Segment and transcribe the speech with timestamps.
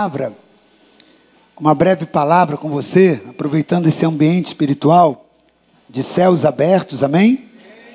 [0.00, 0.32] palavra,
[1.60, 5.26] uma breve palavra com você, aproveitando esse ambiente espiritual
[5.90, 7.50] de céus abertos, amém?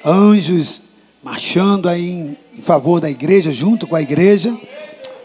[0.06, 0.84] Anjos
[1.24, 4.56] marchando aí em, favor da igreja, junto com a igreja.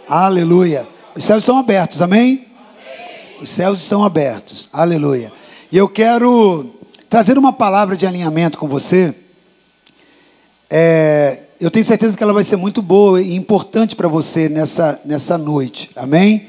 [0.09, 0.89] Aleluia.
[1.15, 2.47] Os céus estão abertos, amém?
[3.43, 4.67] Os céus estão abertos.
[4.73, 5.31] Aleluia.
[5.71, 6.71] E eu quero
[7.11, 9.15] trazer uma palavra de alinhamento com você.
[10.71, 14.99] É, eu tenho certeza que ela vai ser muito boa e importante para você nessa,
[15.05, 15.91] nessa noite.
[15.95, 16.49] Amém?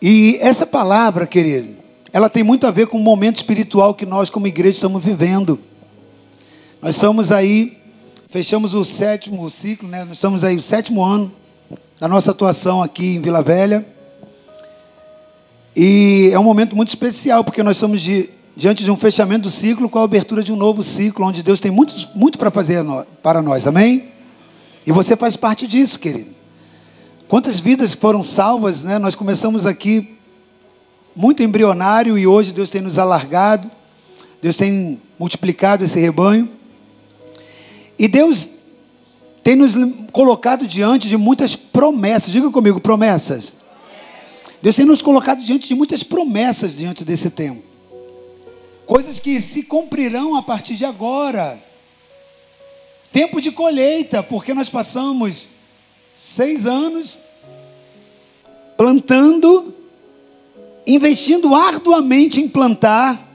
[0.00, 1.76] E essa palavra, querido,
[2.12, 5.58] ela tem muito a ver com o momento espiritual que nós, como igreja, estamos vivendo.
[6.80, 7.78] Nós estamos aí,
[8.28, 10.04] fechamos o sétimo ciclo, né?
[10.04, 11.32] Nós estamos aí o sétimo ano
[11.98, 13.86] da nossa atuação aqui em Vila Velha.
[15.74, 19.50] E é um momento muito especial, porque nós estamos de, diante de um fechamento do
[19.50, 22.84] ciclo com a abertura de um novo ciclo, onde Deus tem muito, muito para fazer
[23.22, 24.10] para nós, amém?
[24.86, 26.35] E você faz parte disso, querido.
[27.28, 29.00] Quantas vidas foram salvas, né?
[29.00, 30.16] Nós começamos aqui
[31.14, 33.68] muito embrionário e hoje Deus tem nos alargado,
[34.40, 36.48] Deus tem multiplicado esse rebanho.
[37.98, 38.48] E Deus
[39.42, 39.72] tem nos
[40.12, 42.30] colocado diante de muitas promessas.
[42.30, 43.56] Diga comigo, promessas.
[44.62, 47.62] Deus tem nos colocado diante de muitas promessas diante desse tempo.
[48.86, 51.58] Coisas que se cumprirão a partir de agora.
[53.12, 55.55] Tempo de colheita, porque nós passamos
[56.26, 57.20] seis anos
[58.76, 59.72] plantando,
[60.84, 63.30] investindo arduamente em plantar,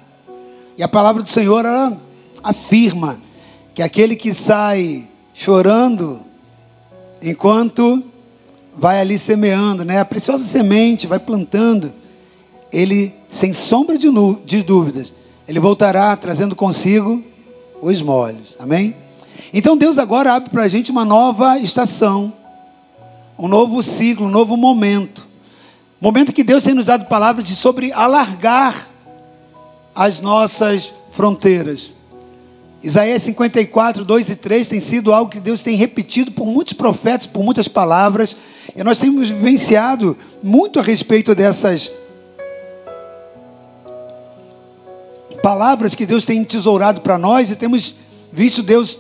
[0.78, 1.66] e a palavra do Senhor
[2.44, 3.18] afirma
[3.74, 6.20] que aquele que sai chorando
[7.22, 8.04] enquanto
[8.76, 10.00] vai ali semeando, né?
[10.02, 11.94] A preciosa semente vai plantando,
[12.74, 14.10] ele sem sombra de,
[14.46, 15.14] de dúvidas,
[15.48, 17.24] ele voltará trazendo consigo
[17.82, 18.54] os molhos.
[18.60, 18.94] Amém?
[19.54, 22.41] Então Deus agora abre para a gente uma nova estação
[23.42, 25.28] um novo ciclo, um novo momento.
[26.00, 28.88] Momento que Deus tem nos dado palavras de sobre alargar
[29.96, 31.96] as nossas fronteiras.
[32.84, 37.26] Isaías 54, 2 e 3 tem sido algo que Deus tem repetido por muitos profetas,
[37.26, 38.38] por muitas palavras,
[38.76, 41.92] e nós temos vivenciado muito a respeito dessas
[45.42, 47.96] palavras que Deus tem tesourado para nós e temos
[48.32, 49.00] visto Deus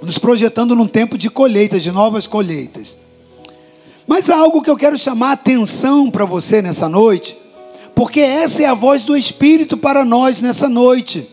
[0.00, 3.03] nos projetando num tempo de colheitas, de novas colheitas.
[4.14, 7.36] Mas há algo que eu quero chamar a atenção para você nessa noite,
[7.96, 11.28] porque essa é a voz do Espírito para nós nessa noite.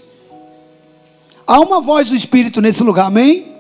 [1.46, 3.53] Há uma voz do Espírito nesse lugar, amém?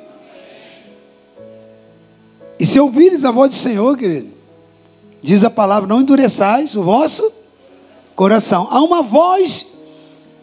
[2.59, 4.31] E se ouvires a voz do Senhor, querido,
[5.21, 7.31] diz a palavra: não endureçais o vosso
[8.15, 8.67] coração.
[8.71, 9.67] Há uma voz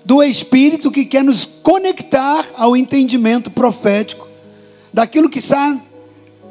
[0.04, 4.28] do Espírito que quer nos conectar ao entendimento profético
[4.94, 5.76] daquilo que está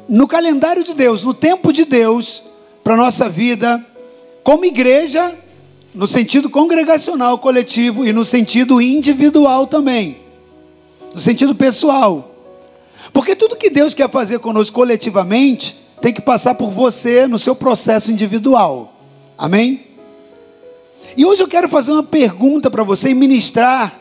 [0.08, 2.42] no calendário de Deus, no tempo de Deus,
[2.82, 3.84] para a nossa vida,
[4.42, 5.36] como igreja,
[5.94, 10.16] no sentido congregacional, coletivo e no sentido individual também,
[11.12, 12.34] no sentido pessoal.
[13.12, 17.54] Porque tudo que Deus quer fazer conosco coletivamente tem que passar por você no seu
[17.54, 18.94] processo individual.
[19.36, 19.86] Amém?
[21.16, 24.00] E hoje eu quero fazer uma pergunta para você e ministrar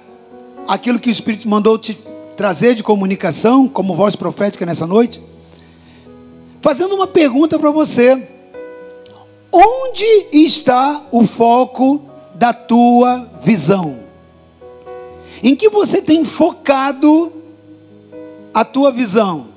[0.67, 1.97] aquilo que o Espírito mandou te
[2.35, 5.22] trazer de comunicação, como voz profética nessa noite
[6.67, 8.28] fazendo uma pergunta para você:
[9.50, 12.01] onde está o foco
[12.35, 14.00] da tua visão?
[15.41, 17.31] Em que você tem focado
[18.53, 19.47] a tua visão?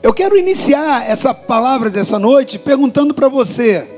[0.00, 3.88] Eu quero iniciar essa palavra dessa noite perguntando para você: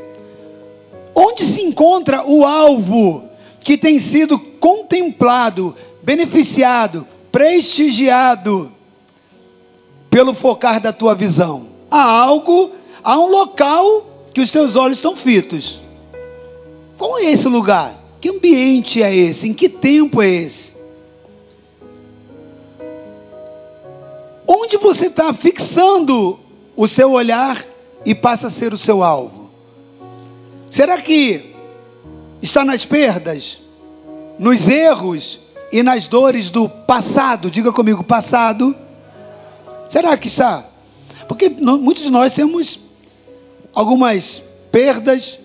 [1.14, 3.24] onde se encontra o alvo
[3.60, 8.72] que tem sido contemplado, beneficiado, prestigiado
[10.16, 11.66] pelo focar da tua visão.
[11.90, 12.70] Há algo,
[13.04, 15.82] há um local que os teus olhos estão fitos.
[16.96, 17.94] Qual é esse lugar?
[18.18, 19.46] Que ambiente é esse?
[19.46, 20.74] Em que tempo é esse?
[24.48, 26.40] Onde você está fixando
[26.74, 27.62] o seu olhar
[28.02, 29.50] e passa a ser o seu alvo?
[30.70, 31.54] Será que
[32.40, 33.58] está nas perdas,
[34.38, 35.40] nos erros
[35.70, 37.50] e nas dores do passado?
[37.50, 38.74] Diga comigo, passado
[39.88, 40.66] Será que está?
[41.28, 42.80] Porque muitos de nós temos
[43.74, 45.38] algumas perdas,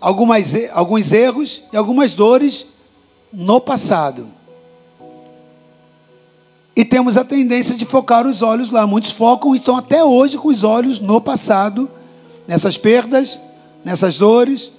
[0.00, 2.66] algumas, alguns erros e algumas dores
[3.32, 4.28] no passado.
[6.76, 8.86] E temos a tendência de focar os olhos lá.
[8.86, 11.88] Muitos focam e estão até hoje com os olhos no passado,
[12.48, 13.38] nessas perdas,
[13.84, 14.72] nessas dores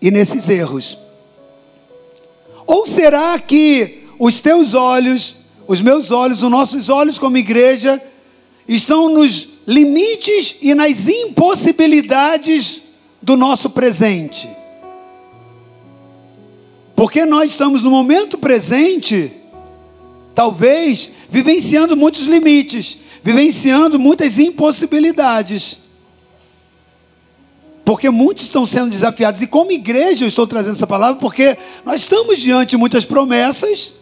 [0.00, 0.98] e nesses erros.
[2.66, 5.36] Ou será que os teus olhos,
[5.66, 8.00] os meus olhos, os nossos olhos como igreja,
[8.66, 12.80] estão nos limites e nas impossibilidades
[13.20, 14.48] do nosso presente.
[16.94, 19.32] Porque nós estamos no momento presente,
[20.34, 25.78] talvez vivenciando muitos limites, vivenciando muitas impossibilidades.
[27.84, 32.02] Porque muitos estão sendo desafiados, e como igreja eu estou trazendo essa palavra, porque nós
[32.02, 33.94] estamos diante de muitas promessas,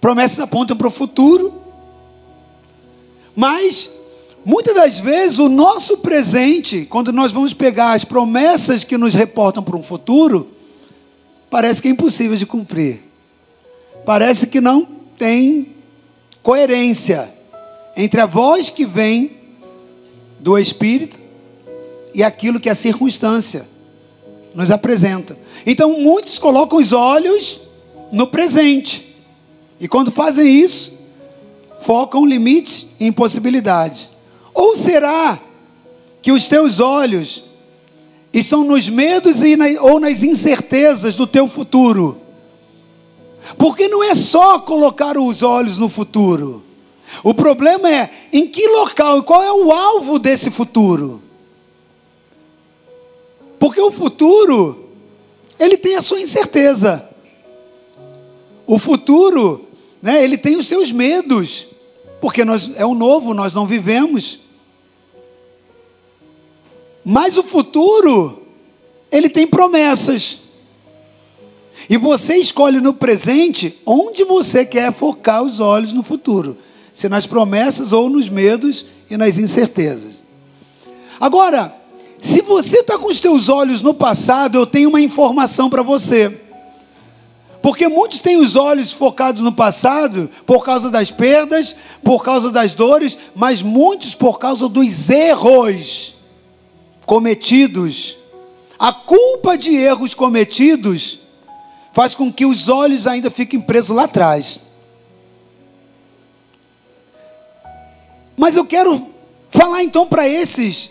[0.00, 1.67] promessas apontam para o futuro,
[3.38, 3.88] mas
[4.44, 9.62] muitas das vezes o nosso presente, quando nós vamos pegar as promessas que nos reportam
[9.62, 10.48] para um futuro,
[11.48, 13.00] parece que é impossível de cumprir.
[14.04, 14.84] Parece que não
[15.16, 15.76] tem
[16.42, 17.32] coerência
[17.96, 19.36] entre a voz que vem
[20.40, 21.20] do Espírito
[22.12, 23.68] e aquilo que a circunstância
[24.52, 25.38] nos apresenta.
[25.64, 27.60] Então, muitos colocam os olhos
[28.10, 29.16] no presente.
[29.78, 30.97] E quando fazem isso,
[31.80, 34.10] focam limites e impossibilidades.
[34.52, 35.38] Ou será
[36.20, 37.44] que os teus olhos
[38.32, 42.18] estão nos medos e na, ou nas incertezas do teu futuro.
[43.56, 46.62] Porque não é só colocar os olhos no futuro.
[47.24, 51.22] O problema é em que local e qual é o alvo desse futuro.
[53.58, 54.90] Porque o futuro,
[55.58, 57.08] ele tem a sua incerteza.
[58.66, 59.66] O futuro,
[60.02, 61.67] né, ele tem os seus medos.
[62.20, 64.40] Porque nós, é o novo, nós não vivemos.
[67.04, 68.42] Mas o futuro,
[69.10, 70.40] ele tem promessas.
[71.88, 76.56] E você escolhe no presente onde você quer focar os olhos no futuro.
[76.92, 80.14] Se nas promessas ou nos medos e nas incertezas.
[81.20, 81.74] Agora,
[82.20, 86.47] se você está com os teus olhos no passado, eu tenho uma informação para você.
[87.68, 92.72] Porque muitos têm os olhos focados no passado por causa das perdas, por causa das
[92.72, 96.14] dores, mas muitos por causa dos erros
[97.04, 98.16] cometidos,
[98.78, 101.18] a culpa de erros cometidos,
[101.92, 104.60] faz com que os olhos ainda fiquem presos lá atrás.
[108.34, 109.08] Mas eu quero
[109.50, 110.90] falar então para esses,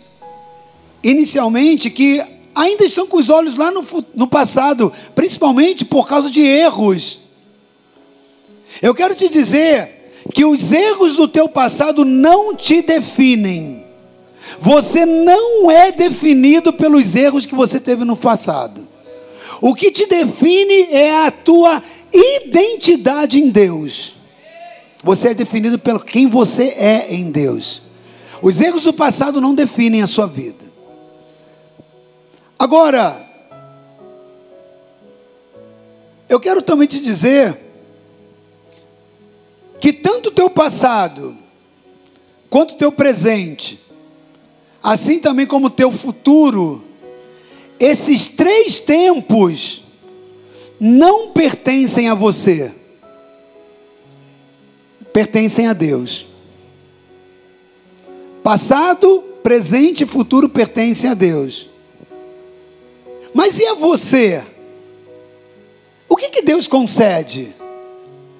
[1.01, 2.23] inicialmente, que
[2.57, 7.19] ainda estão com os olhos lá no, no passado, principalmente por causa de erros.
[8.81, 13.85] Eu quero te dizer que os erros do teu passado não te definem.
[14.59, 18.87] Você não é definido pelos erros que você teve no passado.
[19.61, 24.15] O que te define é a tua identidade em Deus.
[25.03, 27.83] Você é definido pelo quem você é em Deus.
[28.41, 30.66] Os erros do passado não definem a sua vida.
[32.57, 33.25] Agora,
[36.27, 37.57] eu quero também te dizer
[39.79, 41.37] que tanto o teu passado
[42.49, 43.87] quanto o teu presente
[44.81, 46.81] assim também como o teu futuro,
[47.77, 49.83] esses três tempos
[50.79, 52.71] não pertencem a você,
[55.11, 56.25] pertencem a Deus.
[58.41, 61.67] Passado, presente e futuro pertencem a Deus.
[63.37, 64.43] Mas e a você?
[66.09, 67.53] O que, que Deus concede?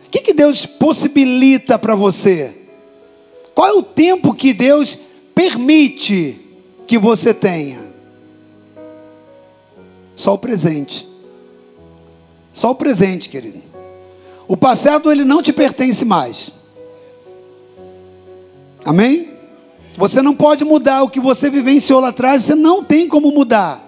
[0.07, 2.63] O que, que Deus possibilita para você?
[3.53, 4.97] Qual é o tempo que Deus
[5.35, 6.41] permite
[6.87, 7.77] que você tenha?
[10.15, 11.07] Só o presente.
[12.51, 13.61] Só o presente, querido.
[14.47, 16.51] O passado ele não te pertence mais.
[18.83, 19.29] Amém?
[19.95, 23.86] Você não pode mudar o que você vivenciou lá atrás, você não tem como mudar.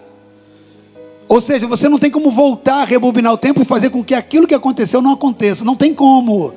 [1.30, 4.48] Ou seja, você não tem como voltar, rebobinar o tempo e fazer com que aquilo
[4.48, 5.64] que aconteceu não aconteça.
[5.64, 6.48] Não tem como.
[6.48, 6.54] O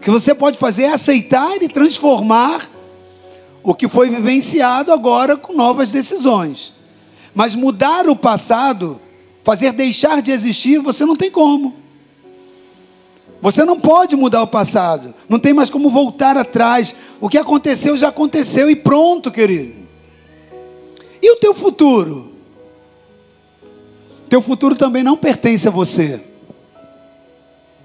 [0.00, 2.70] que você pode fazer é aceitar e transformar
[3.62, 6.72] o que foi vivenciado agora com novas decisões.
[7.34, 8.98] Mas mudar o passado,
[9.44, 11.74] fazer deixar de existir, você não tem como.
[13.42, 16.96] Você não pode mudar o passado, não tem mais como voltar atrás.
[17.20, 19.74] O que aconteceu já aconteceu e pronto, querido.
[21.20, 22.35] E o teu futuro?
[24.28, 26.20] Teu futuro também não pertence a você.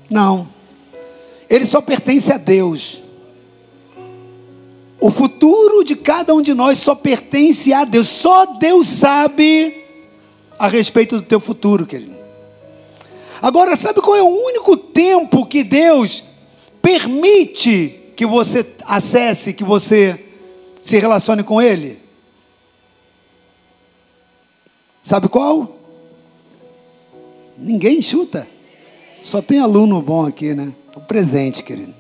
[0.10, 0.48] Não.
[1.50, 3.02] Ele só pertence a Deus.
[5.00, 8.08] O futuro de cada um de nós só pertence a Deus.
[8.08, 9.86] Só Deus sabe
[10.58, 12.16] a respeito do teu futuro, querido.
[13.42, 16.24] Agora, sabe qual é o único tempo que Deus
[16.82, 20.24] permite que você acesse, que você
[20.82, 22.00] se relacione com Ele?
[25.02, 25.81] Sabe qual?
[27.62, 28.48] Ninguém chuta.
[29.24, 30.74] Só tem aluno bom aqui, né?
[30.96, 31.94] O presente, querido.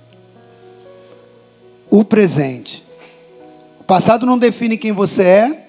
[1.89, 2.83] O presente.
[3.85, 5.67] passado não define quem você é.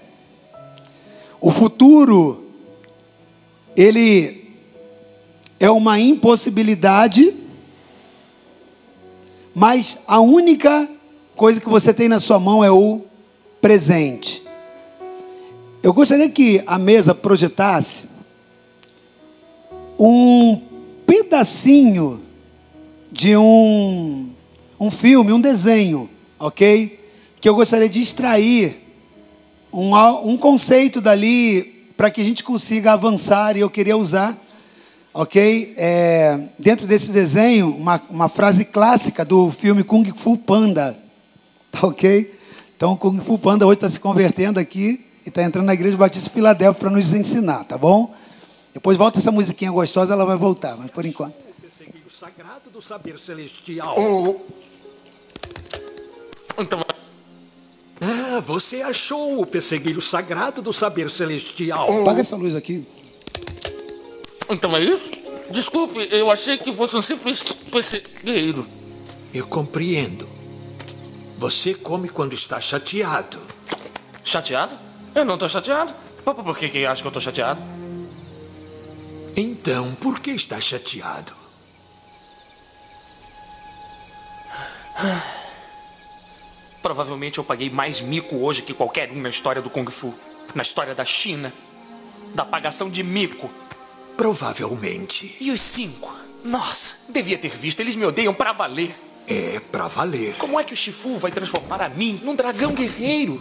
[1.41, 2.47] O futuro,
[3.77, 4.55] ele
[5.61, 7.35] é uma impossibilidade.
[9.55, 10.89] Mas a única
[11.37, 13.03] coisa que você tem na sua mão é o
[13.61, 14.43] presente.
[15.83, 18.12] Eu gostaria que a mesa projetasse
[20.05, 20.61] um
[21.07, 22.21] pedacinho
[23.13, 24.31] de um,
[24.81, 26.99] um filme, um desenho, ok?
[27.41, 28.83] Que eu gostaria de extrair
[29.73, 29.95] um,
[30.29, 34.37] um conceito dali para que a gente consiga avançar e eu queria usar,
[35.15, 35.73] ok?
[35.77, 40.99] É, dentro desse desenho, uma, uma frase clássica do filme Kung Fu Panda,
[41.81, 42.35] ok?
[42.77, 46.29] Então, Kung Fu Panda hoje está se convertendo aqui e está entrando na Igreja Batista
[46.29, 48.13] Filadélfia para nos ensinar, tá bom?
[48.73, 51.35] Depois volta essa musiquinha gostosa, ela vai voltar, mas por enquanto.
[52.07, 53.97] O sagrado do saber celestial.
[53.99, 54.41] Oh.
[56.59, 56.85] Então.
[58.01, 61.89] Ah, você achou o perseguir o sagrado do saber celestial.
[61.91, 62.03] Oh.
[62.03, 62.87] Apaga essa luz aqui.
[64.49, 65.11] Então é isso?
[65.51, 68.67] Desculpe, eu achei que fosse um simples persegueiro.
[69.35, 70.29] Eu compreendo.
[71.37, 73.39] Você come quando está chateado.
[74.25, 74.79] Chateado?
[75.15, 75.93] Eu não estou chateado.
[76.25, 77.61] Por que, que acha que eu estou chateado?
[79.37, 81.33] Então, por que está chateado?
[86.83, 90.15] Provavelmente eu paguei mais mico hoje que qualquer um na história do Kung Fu.
[90.55, 91.53] Na história da China.
[92.35, 93.51] Da pagação de mico.
[94.17, 95.37] Provavelmente.
[95.41, 96.15] E os cinco?
[96.45, 97.81] Nossa, devia ter visto.
[97.81, 98.99] Eles me odeiam pra valer.
[99.27, 100.35] É, pra valer.
[100.37, 103.41] Como é que o Shifu vai transformar a mim num dragão guerreiro?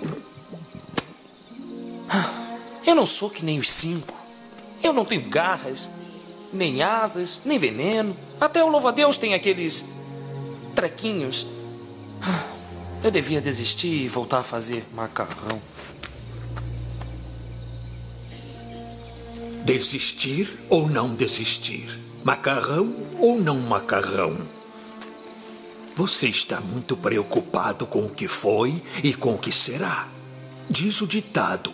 [2.86, 4.21] Eu não sou que nem os cinco.
[4.84, 5.90] Eu não tenho garras,
[6.52, 8.16] nem asas, nem veneno.
[8.40, 9.86] Até o louva-a-Deus tem aqueles
[10.76, 11.46] trequinhos.
[13.04, 15.62] Eu devia desistir e voltar a fazer macarrão.
[19.66, 22.00] Desistir ou não desistir?
[22.24, 24.38] Macarrão ou não macarrão?
[25.96, 30.08] Você está muito preocupado com o que foi e com o que será.
[30.70, 31.74] Diz o ditado: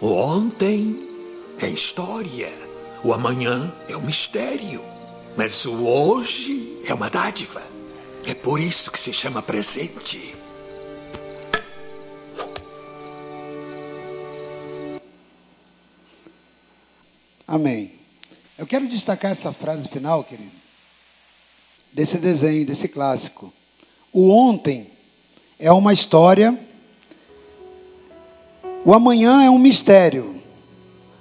[0.00, 1.13] ontem
[1.60, 2.52] é história,
[3.02, 4.84] o amanhã é um mistério,
[5.36, 7.62] mas o hoje é uma dádiva.
[8.26, 10.34] É por isso que se chama presente.
[17.46, 17.92] Amém.
[18.56, 20.50] Eu quero destacar essa frase final, querido,
[21.92, 23.52] desse desenho, desse clássico.
[24.12, 24.90] O ontem
[25.58, 26.58] é uma história
[28.84, 30.33] o amanhã é um mistério,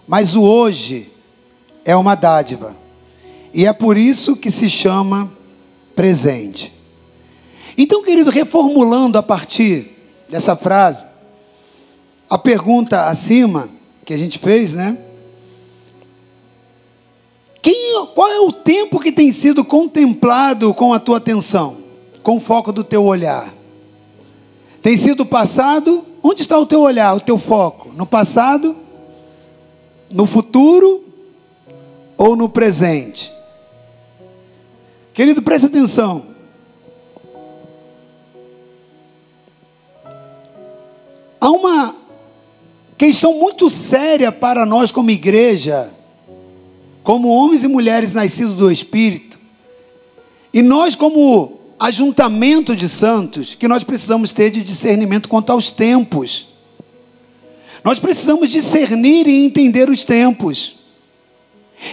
[0.08, 1.12] mas o hoje
[1.86, 2.76] é uma dádiva.
[3.54, 5.32] E é por isso que se chama
[5.96, 6.74] presente.
[7.78, 9.92] Então, querido, reformulando a partir
[10.30, 11.06] dessa frase,
[12.30, 13.70] a pergunta acima
[14.06, 14.98] que a gente fez, né?
[17.62, 21.78] Quem, qual é o tempo que tem sido contemplado com a tua atenção,
[22.22, 23.54] com o foco do teu olhar?
[24.82, 27.92] Tem sido passado Onde está o teu olhar, o teu foco?
[27.94, 28.78] No passado?
[30.14, 31.04] No futuro?
[32.16, 33.34] Ou no presente?
[35.14, 36.28] Querido, preste atenção.
[41.42, 41.96] Há uma
[42.98, 45.92] questão muito séria para nós, como igreja,
[47.04, 49.38] como homens e mulheres nascidos do Espírito,
[50.54, 56.53] e nós, como ajuntamento de santos que nós precisamos ter de discernimento quanto aos tempos.
[57.84, 60.76] Nós precisamos discernir e entender os tempos.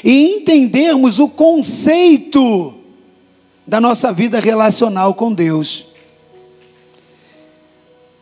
[0.05, 2.75] E entendermos o conceito
[3.67, 5.87] da nossa vida relacional com Deus.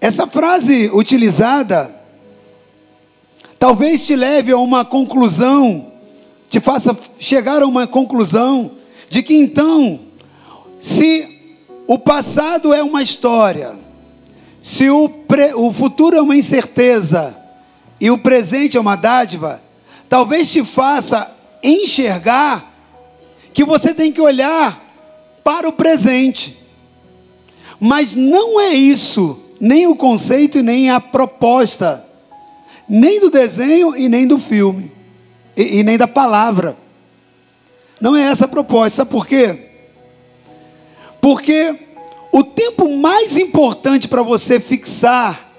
[0.00, 1.94] Essa frase utilizada
[3.58, 5.92] talvez te leve a uma conclusão,
[6.48, 8.72] te faça chegar a uma conclusão
[9.10, 10.00] de que então,
[10.78, 11.38] se
[11.86, 13.74] o passado é uma história.
[14.60, 17.37] Se o, pre, o futuro é uma incerteza
[18.00, 19.62] e o presente é uma dádiva,
[20.08, 21.30] talvez te faça
[21.62, 22.72] enxergar
[23.52, 24.80] que você tem que olhar
[25.42, 26.56] para o presente.
[27.80, 32.04] Mas não é isso, nem o conceito e nem a proposta,
[32.88, 34.92] nem do desenho e nem do filme,
[35.56, 36.76] e, e nem da palavra.
[38.00, 39.70] Não é essa a proposta, sabe por quê?
[41.20, 41.76] Porque
[42.30, 45.52] o tempo mais importante para você fixar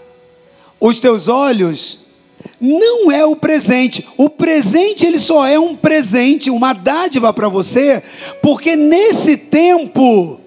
[0.80, 1.99] os teus olhos
[2.60, 4.08] não é o presente.
[4.18, 8.04] O presente ele só é um presente, uma dádiva para você,
[8.42, 10.40] porque nesse tempo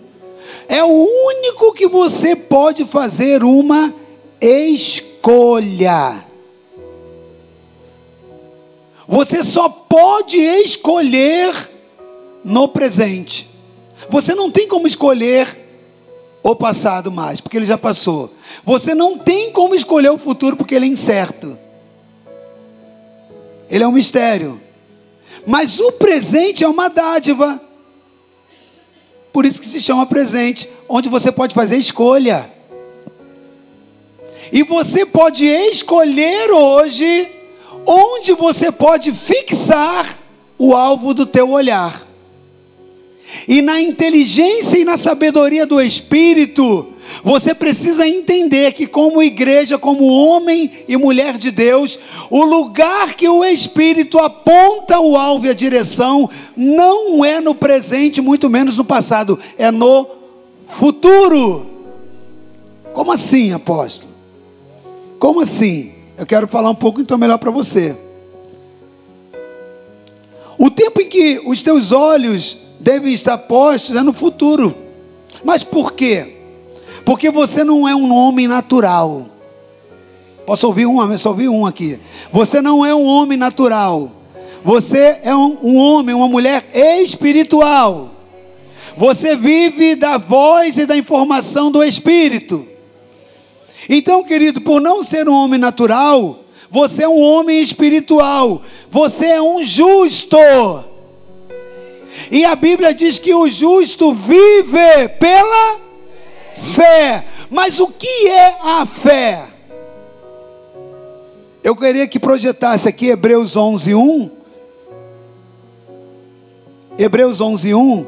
[0.69, 3.95] é o único que você pode fazer uma
[4.41, 6.25] escolha.
[9.07, 11.71] Você só pode escolher
[12.45, 13.49] no presente.
[14.09, 15.59] Você não tem como escolher
[16.43, 18.33] o passado mais, porque ele já passou.
[18.65, 21.59] Você não tem como escolher o futuro, porque ele é incerto.
[23.73, 24.61] Ele é um mistério.
[25.47, 27.59] Mas o presente é uma dádiva.
[29.33, 32.53] Por isso que se chama presente, onde você pode fazer escolha.
[34.53, 37.31] E você pode escolher hoje
[37.87, 40.19] onde você pode fixar
[40.59, 42.07] o alvo do teu olhar.
[43.49, 46.92] E na inteligência e na sabedoria do Espírito,
[47.23, 51.99] você precisa entender que, como igreja, como homem e mulher de Deus,
[52.31, 58.21] o lugar que o Espírito aponta o alvo e a direção não é no presente,
[58.21, 60.07] muito menos no passado, é no
[60.69, 61.67] futuro.
[62.93, 64.13] Como assim, apóstolo?
[65.19, 65.93] Como assim?
[66.17, 67.97] Eu quero falar um pouco então melhor para você.
[70.59, 74.75] O tempo em que os teus olhos devem estar postos é no futuro.
[75.45, 76.42] Mas por quê?
[77.05, 79.27] Porque você não é um homem natural.
[80.47, 81.17] Posso ouvir um?
[81.19, 81.99] Só ouvir um aqui.
[82.33, 84.13] Você não é um homem natural.
[84.65, 88.11] Você é um, um homem, uma mulher espiritual.
[88.97, 92.67] Você vive da voz e da informação do Espírito.
[93.89, 98.63] Então, querido, por não ser um homem natural, você é um homem espiritual.
[98.91, 100.37] Você é um justo.
[102.31, 105.82] E a Bíblia diz que o justo vive pela
[106.63, 107.25] fé.
[107.51, 109.45] Mas o que é a fé?
[111.63, 114.31] Eu queria que projetasse aqui Hebreus 11, 1.
[116.99, 118.07] Hebreus 11, 1.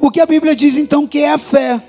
[0.00, 1.82] O que a Bíblia diz então que é a fé?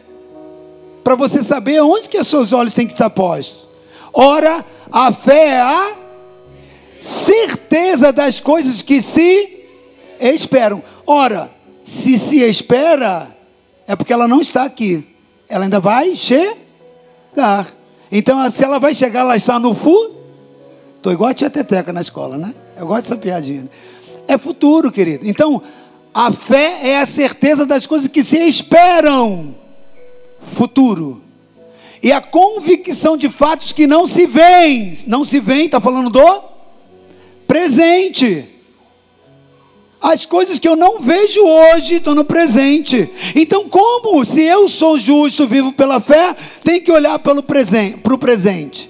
[1.03, 3.67] Para você saber onde que os seus olhos têm que estar postos.
[4.11, 5.95] Ora, a fé é a
[6.99, 9.67] certeza das coisas que se
[10.19, 10.83] esperam.
[11.05, 11.49] Ora,
[11.83, 13.35] se se espera,
[13.88, 15.09] é porque ela não está aqui.
[15.49, 16.55] Ela ainda vai chegar.
[18.12, 20.19] Então, se ela vai chegar, ela está no futuro.
[20.95, 22.53] Estou igual a tia Teteca na escola, né?
[22.77, 23.69] Eu gosto dessa piadinha.
[24.27, 25.27] É futuro, querido.
[25.27, 25.62] Então,
[26.13, 29.55] a fé é a certeza das coisas que se esperam.
[30.41, 31.23] Futuro.
[32.01, 34.93] E a convicção de fatos que não se veem.
[35.07, 36.43] Não se veem, está falando do
[37.47, 38.47] presente.
[40.01, 43.12] As coisas que eu não vejo hoje estão no presente.
[43.35, 48.13] Então, como se eu sou justo, vivo pela fé, tem que olhar pelo presente, para
[48.13, 48.89] o presente.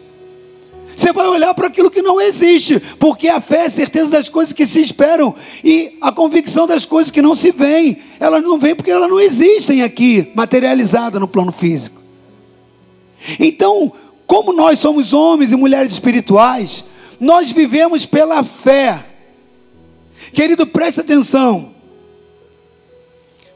[0.95, 4.29] Você vai olhar para aquilo que não existe, porque a fé é a certeza das
[4.29, 7.97] coisas que se esperam e a convicção das coisas que não se veem.
[8.19, 12.01] Elas não vêm porque elas não existem aqui, materializada no plano físico.
[13.39, 13.91] Então,
[14.27, 16.83] como nós somos homens e mulheres espirituais,
[17.19, 19.05] nós vivemos pela fé
[20.33, 21.73] Querido, preste atenção.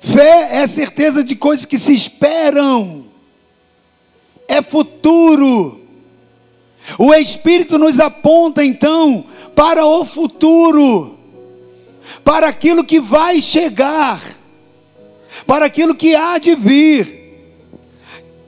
[0.04, 3.06] Fé é certeza de coisas que se esperam,
[4.48, 5.80] é futuro.
[7.00, 11.18] O Espírito nos aponta então para o futuro,
[12.22, 14.22] para aquilo que vai chegar,
[15.48, 17.24] para aquilo que há de vir.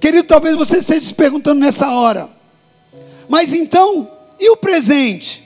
[0.02, 2.30] Querido, talvez você esteja se perguntando nessa hora,
[3.30, 5.45] mas então, e o presente?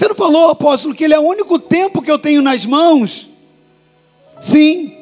[0.00, 3.28] Você não falou, apóstolo, que ele é o único tempo que eu tenho nas mãos?
[4.40, 4.96] Sim.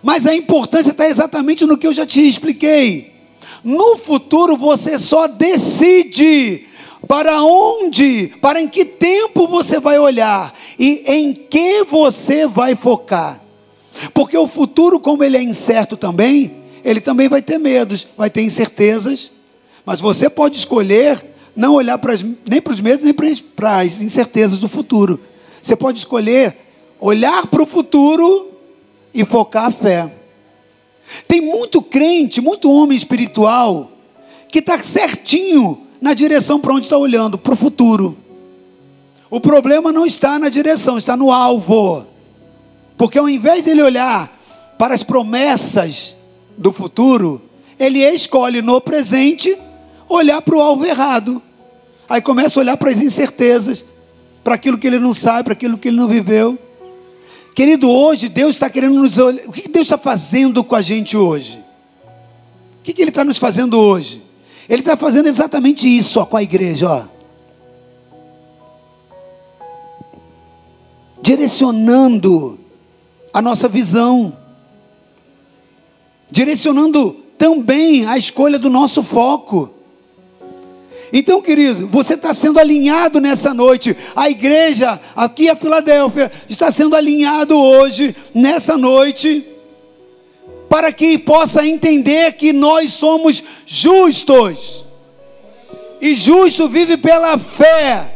[0.00, 3.12] Mas a importância está exatamente no que eu já te expliquei.
[3.64, 6.68] No futuro você só decide
[7.08, 13.42] para onde, para em que tempo você vai olhar e em que você vai focar.
[14.14, 16.52] Porque o futuro, como ele é incerto também,
[16.84, 19.32] ele também vai ter medos, vai ter incertezas,
[19.84, 24.00] mas você pode escolher não olhar para as, nem para os medos, nem para as
[24.00, 25.18] incertezas do futuro.
[25.60, 26.56] Você pode escolher
[27.00, 28.52] olhar para o futuro
[29.12, 30.08] e focar a fé.
[31.26, 33.90] Tem muito crente, muito homem espiritual,
[34.48, 38.16] que está certinho na direção para onde está olhando, para o futuro.
[39.28, 42.06] O problema não está na direção, está no alvo.
[42.96, 44.32] Porque ao invés de ele olhar
[44.78, 46.16] para as promessas
[46.56, 47.42] do futuro,
[47.80, 49.58] ele escolhe no presente
[50.08, 51.42] olhar para o alvo errado.
[52.08, 53.84] Aí começa a olhar para as incertezas,
[54.42, 56.58] para aquilo que ele não sabe, para aquilo que ele não viveu.
[57.54, 59.44] Querido, hoje Deus está querendo nos olhar.
[59.46, 61.58] O que Deus está fazendo com a gente hoje?
[62.78, 64.22] O que Ele está nos fazendo hoje?
[64.68, 67.04] Ele está fazendo exatamente isso ó, com a igreja, ó.
[71.20, 72.60] Direcionando
[73.32, 74.36] a nossa visão,
[76.30, 79.70] direcionando também a escolha do nosso foco.
[81.12, 83.96] Então, querido, você está sendo alinhado nessa noite.
[84.14, 89.46] A igreja aqui a Filadélfia está sendo alinhado hoje, nessa noite,
[90.68, 94.84] para que possa entender que nós somos justos.
[96.00, 98.14] E justo vive pela fé.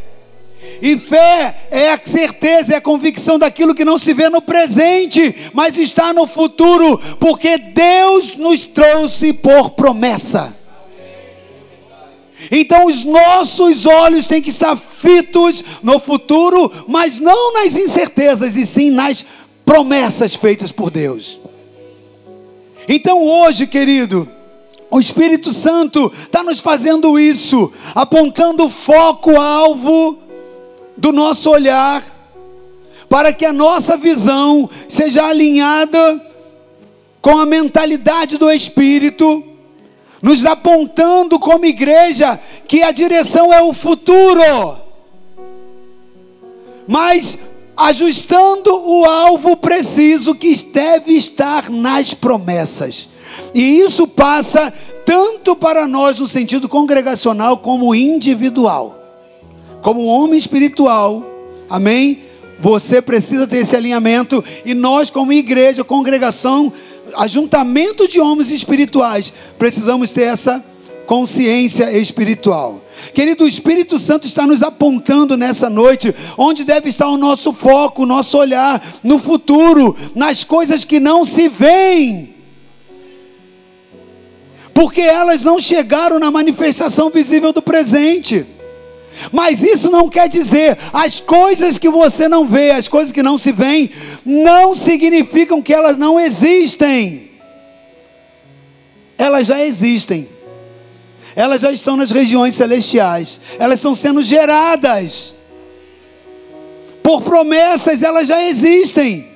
[0.81, 5.51] E fé é a certeza, é a convicção daquilo que não se vê no presente,
[5.53, 10.62] mas está no futuro, porque Deus nos trouxe por promessa.
[12.51, 18.65] Então os nossos olhos têm que estar fitos no futuro, mas não nas incertezas, e
[18.65, 19.25] sim nas
[19.65, 21.39] promessas feitas por Deus.
[22.87, 24.27] Então hoje, querido,
[24.91, 30.19] o Espírito Santo está nos fazendo isso, apontando o foco, alvo
[30.97, 32.03] do nosso olhar,
[33.09, 36.21] para que a nossa visão seja alinhada
[37.21, 39.52] com a mentalidade do Espírito
[40.23, 44.77] nos apontando como igreja que a direção é o futuro,
[46.87, 47.37] mas
[47.75, 53.09] ajustando o alvo preciso que deve estar nas promessas.
[53.53, 54.71] E isso passa
[55.05, 58.99] tanto para nós no sentido congregacional como individual.
[59.81, 61.21] Como homem espiritual,
[61.69, 62.21] amém?
[62.61, 66.71] Você precisa ter esse alinhamento e nós como igreja, congregação,
[67.15, 70.63] ajuntamento de homens espirituais, precisamos ter essa
[71.05, 72.81] consciência espiritual.
[73.13, 78.03] Querido, o Espírito Santo está nos apontando nessa noite onde deve estar o nosso foco,
[78.03, 82.33] o nosso olhar no futuro, nas coisas que não se veem.
[84.73, 88.45] Porque elas não chegaram na manifestação visível do presente.
[89.31, 93.37] Mas isso não quer dizer, as coisas que você não vê, as coisas que não
[93.37, 93.89] se veem,
[94.25, 97.31] não significam que elas não existem.
[99.17, 100.27] Elas já existem.
[101.35, 103.39] Elas já estão nas regiões celestiais.
[103.57, 105.33] Elas estão sendo geradas.
[107.01, 109.27] Por promessas, elas já existem.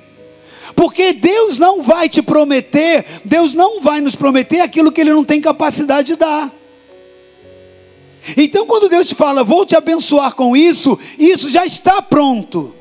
[0.74, 5.24] Porque Deus não vai te prometer, Deus não vai nos prometer aquilo que Ele não
[5.24, 6.52] tem capacidade de dar.
[8.36, 12.74] Então, quando Deus te fala, vou te abençoar com isso, isso já está pronto.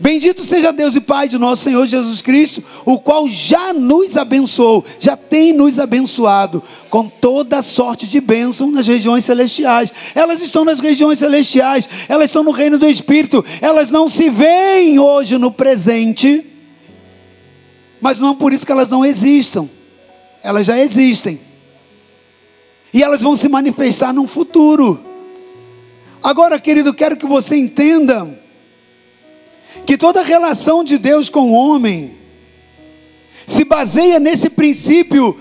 [0.00, 4.82] Bendito seja Deus e Pai de nosso Senhor Jesus Cristo, o qual já nos abençoou,
[4.98, 9.92] já tem nos abençoado com toda sorte de bênção nas regiões celestiais.
[10.14, 14.98] Elas estão nas regiões celestiais, elas estão no reino do Espírito, elas não se veem
[14.98, 16.46] hoje no presente,
[18.00, 19.68] mas não por isso que elas não existam,
[20.42, 21.38] elas já existem.
[22.92, 25.00] E elas vão se manifestar no futuro.
[26.22, 28.38] Agora, querido, quero que você entenda
[29.86, 32.14] que toda relação de Deus com o homem
[33.46, 35.38] se baseia nesse princípio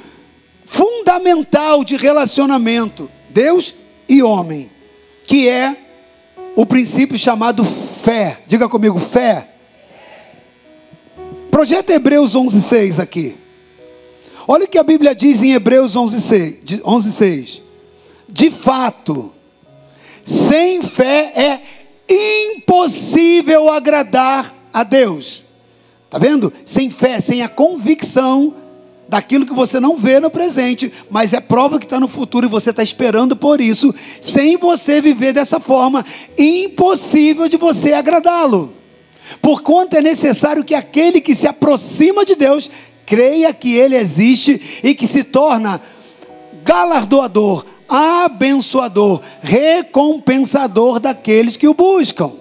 [0.65, 3.73] fundamental de relacionamento, Deus
[4.07, 4.69] e homem,
[5.25, 5.75] que é
[6.55, 8.39] o princípio chamado fé.
[8.47, 9.47] Diga comigo, fé.
[11.49, 13.35] Projeto Hebreus 11:6 aqui.
[14.51, 16.81] Olha o que a Bíblia diz em Hebreus 11:6.
[16.83, 17.61] 11,
[18.27, 19.31] de fato,
[20.25, 21.31] sem fé
[22.09, 25.43] é impossível agradar a Deus.
[26.05, 26.51] Está vendo?
[26.65, 28.55] Sem fé, sem a convicção
[29.07, 32.49] daquilo que você não vê no presente, mas é prova que está no futuro e
[32.49, 36.03] você está esperando por isso, sem você viver dessa forma,
[36.35, 38.73] impossível de você agradá-lo.
[39.43, 42.69] Por quanto é necessário que aquele que se aproxima de Deus
[43.09, 45.81] creia que Ele existe e que se torna
[46.63, 52.31] galardoador, abençoador, recompensador daqueles que o buscam.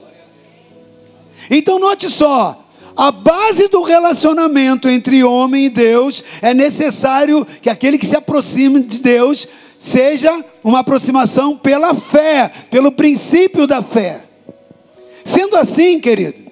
[1.51, 2.67] Então, note só.
[2.95, 8.83] A base do relacionamento entre homem e Deus é necessário que aquele que se aproxime
[8.83, 14.25] de Deus seja uma aproximação pela fé, pelo princípio da fé.
[15.25, 16.51] Sendo assim, querido,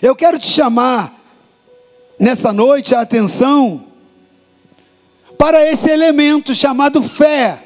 [0.00, 1.19] eu quero te chamar
[2.20, 3.86] nessa noite a atenção
[5.38, 7.64] para esse elemento chamado fé.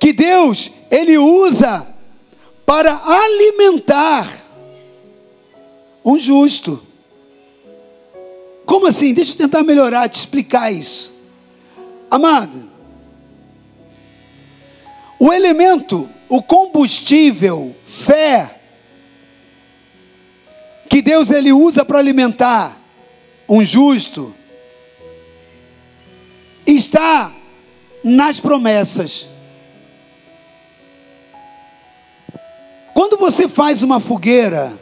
[0.00, 1.86] Que Deus, Ele usa
[2.64, 4.26] para alimentar
[6.02, 6.82] um justo.
[8.64, 9.12] Como assim?
[9.12, 11.12] Deixa eu tentar melhorar, te explicar isso.
[12.10, 12.70] Amado,
[15.18, 18.61] o elemento, o combustível, fé,
[20.92, 22.78] que Deus ele usa para alimentar
[23.48, 24.34] um justo
[26.66, 27.32] está
[28.04, 29.26] nas promessas.
[32.92, 34.78] Quando você faz uma fogueira,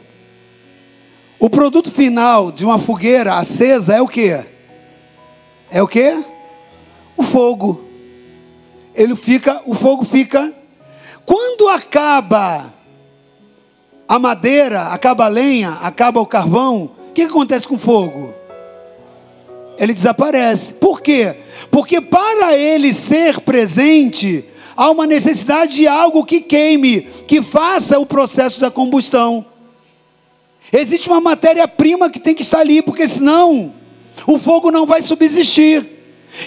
[1.39, 4.37] o produto final de uma fogueira acesa é o que?
[5.71, 6.25] é o que?
[7.15, 7.85] O fogo.
[8.93, 10.53] Ele fica, o fogo fica.
[11.25, 12.80] Quando acaba
[14.11, 18.33] a madeira, acaba a lenha, acaba o carvão, o que acontece com o fogo?
[19.79, 20.73] Ele desaparece.
[20.73, 21.37] Por quê?
[21.71, 24.43] Porque para ele ser presente,
[24.75, 29.45] há uma necessidade de algo que queime, que faça o processo da combustão.
[30.73, 33.71] Existe uma matéria-prima que tem que estar ali, porque senão
[34.27, 35.87] o fogo não vai subsistir.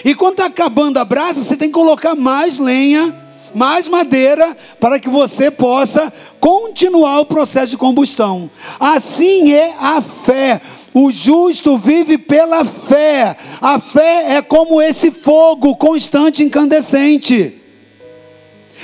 [0.03, 3.24] E quando está acabando a brasa, você tem que colocar mais lenha,
[3.55, 8.51] mais madeira, para que você possa continuar o processo de combustão.
[8.77, 10.61] Assim é a fé.
[10.93, 13.37] O justo vive pela fé.
[13.61, 17.55] A fé é como esse fogo constante, incandescente.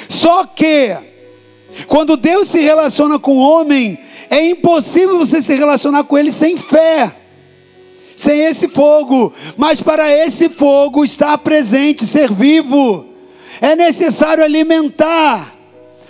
[0.07, 0.95] Só que,
[1.87, 6.55] quando Deus se relaciona com o homem, é impossível você se relacionar com ele sem
[6.55, 7.13] fé,
[8.15, 9.33] sem esse fogo.
[9.57, 13.10] Mas para esse fogo estar presente, ser vivo,
[13.61, 15.53] é necessário alimentar.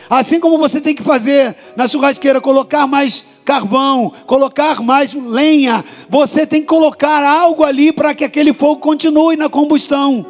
[0.10, 6.46] Assim como você tem que fazer na churrasqueira, colocar mais carvão, colocar mais lenha, você
[6.46, 10.26] tem que colocar algo ali para que aquele fogo continue na combustão.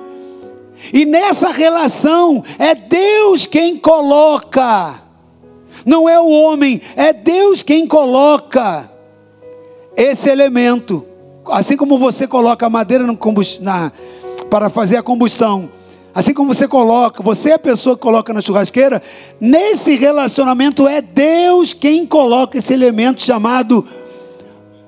[0.91, 4.99] E nessa relação é Deus quem coloca
[5.85, 8.89] não é o homem, é Deus quem coloca
[9.95, 11.05] esse elemento.
[11.45, 13.05] Assim como você coloca a madeira
[13.59, 13.91] na,
[14.49, 15.69] para fazer a combustão,
[16.13, 19.01] assim como você coloca, você é a pessoa que coloca na churrasqueira,
[19.39, 23.85] nesse relacionamento é Deus quem coloca esse elemento chamado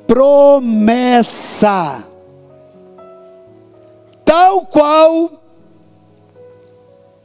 [0.05, 2.03] promessa.
[4.25, 5.31] Tal qual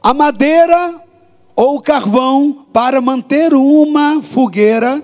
[0.01, 0.95] a madeira
[1.55, 5.03] ou carvão para manter uma fogueira,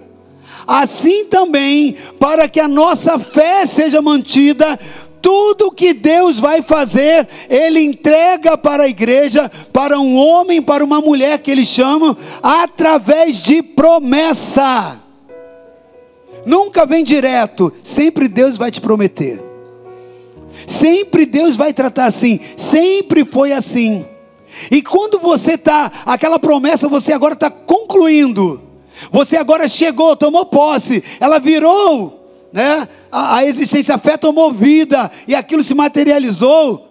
[0.65, 4.79] assim também, para que a nossa fé seja mantida,
[5.25, 11.01] tudo que Deus vai fazer, Ele entrega para a igreja, para um homem, para uma
[11.01, 15.01] mulher que Ele chama, através de promessa.
[16.45, 19.43] Nunca vem direto, sempre Deus vai te prometer.
[20.67, 24.05] Sempre Deus vai tratar assim, sempre foi assim.
[24.69, 28.61] E quando você está, aquela promessa você agora está concluindo.
[29.11, 32.24] Você agora chegou, tomou posse, ela virou,
[32.55, 32.87] né?
[33.11, 36.87] A, a existência, a fé tomou vida e aquilo se materializou.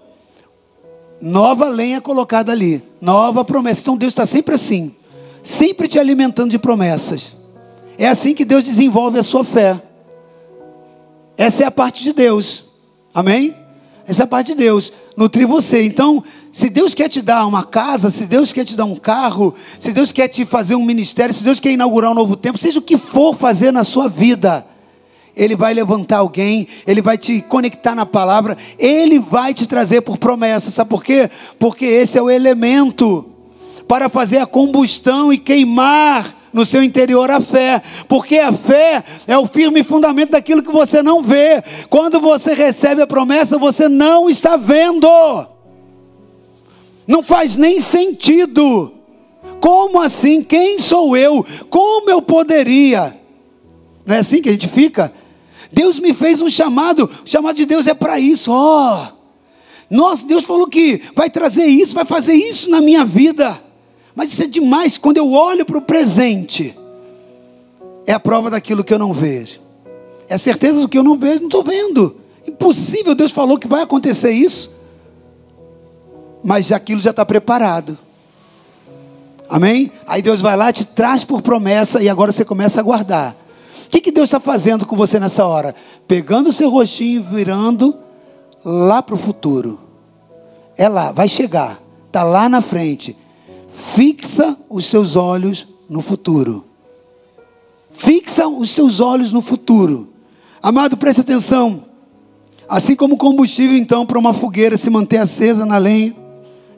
[1.22, 3.80] Nova lenha colocada ali, nova promessa.
[3.80, 4.94] Então Deus está sempre assim,
[5.42, 7.34] sempre te alimentando de promessas.
[7.96, 9.80] É assim que Deus desenvolve a sua fé.
[11.34, 12.66] Essa é a parte de Deus.
[13.14, 13.56] Amém?
[14.06, 15.82] Essa é a parte de Deus, nutrir você.
[15.82, 16.22] Então,
[16.52, 19.92] se Deus quer te dar uma casa, se Deus quer te dar um carro, se
[19.92, 22.82] Deus quer te fazer um ministério, se Deus quer inaugurar um novo tempo, seja o
[22.82, 24.66] que for fazer na sua vida,
[25.36, 30.18] Ele vai levantar alguém, Ele vai te conectar na palavra, Ele vai te trazer por
[30.18, 30.70] promessa.
[30.70, 31.28] Sabe por quê?
[31.58, 33.26] Porque esse é o elemento
[33.88, 39.36] para fazer a combustão e queimar no seu interior a fé, porque a fé é
[39.36, 41.60] o firme fundamento daquilo que você não vê.
[41.90, 45.08] Quando você recebe a promessa, você não está vendo.
[47.08, 48.92] Não faz nem sentido.
[49.60, 50.42] Como assim?
[50.42, 51.44] Quem sou eu?
[51.68, 53.18] Como eu poderia?
[54.06, 55.12] Não é assim que a gente fica?
[55.72, 59.08] Deus me fez um chamado, o chamado de Deus é para isso, ó.
[59.10, 59.14] Oh,
[59.90, 63.60] nossa, Deus falou que vai trazer isso, vai fazer isso na minha vida.
[64.14, 66.76] Mas isso é demais quando eu olho para o presente.
[68.06, 69.60] É a prova daquilo que eu não vejo.
[70.28, 72.16] É a certeza do que eu não vejo, não estou vendo.
[72.46, 74.70] Impossível, Deus falou que vai acontecer isso.
[76.42, 77.98] Mas aquilo já está preparado.
[79.48, 79.92] Amém?
[80.06, 83.36] Aí Deus vai lá, te traz por promessa e agora você começa a guardar.
[83.86, 85.74] O que, que Deus está fazendo com você nessa hora?
[86.06, 87.96] Pegando o seu rostinho e virando
[88.64, 89.80] lá para o futuro.
[90.76, 91.80] É lá, vai chegar.
[92.06, 93.16] Está lá na frente.
[93.74, 96.64] Fixa os seus olhos no futuro.
[97.92, 100.08] Fixa os seus olhos no futuro.
[100.62, 101.84] Amado, preste atenção.
[102.68, 106.16] Assim como combustível, então, para uma fogueira se manter acesa na lenha,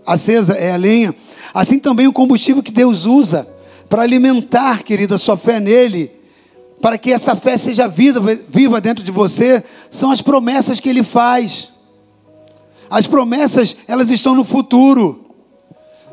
[0.05, 1.15] acesa é a lenha,
[1.55, 3.49] assim também o combustível que Deus usa
[3.89, 6.11] para alimentar, querida, a sua fé nele,
[6.81, 11.71] para que essa fé seja viva, dentro de você, são as promessas que ele faz.
[12.89, 15.27] As promessas, elas estão no futuro.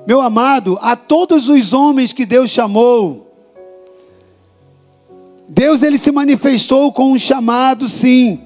[0.07, 3.23] Meu amado, a todos os homens que Deus chamou,
[5.47, 8.41] Deus ele se manifestou com um chamado, sim,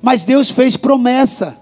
[0.00, 1.56] mas Deus fez promessa.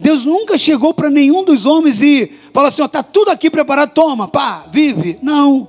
[0.00, 4.26] Deus nunca chegou para nenhum dos homens e falou assim: está tudo aqui preparado, toma,
[4.26, 5.18] pá, vive.
[5.22, 5.68] Não,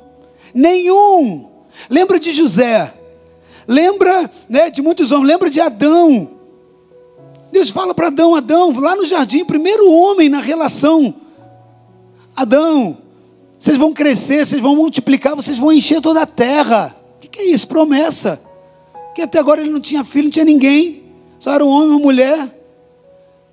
[0.53, 1.47] nenhum.
[1.89, 2.93] Lembra de José,
[3.67, 6.31] lembra né, de muitos homens, lembra de Adão.
[7.51, 11.13] Deus fala para Adão, Adão, lá no jardim, primeiro homem na relação.
[12.35, 12.97] Adão,
[13.59, 16.95] vocês vão crescer, vocês vão multiplicar, vocês vão encher toda a terra.
[17.15, 17.67] O que, que é isso?
[17.67, 18.39] Promessa.
[19.15, 21.03] Que até agora ele não tinha filho, não tinha ninguém.
[21.39, 22.53] Só era um homem e uma mulher.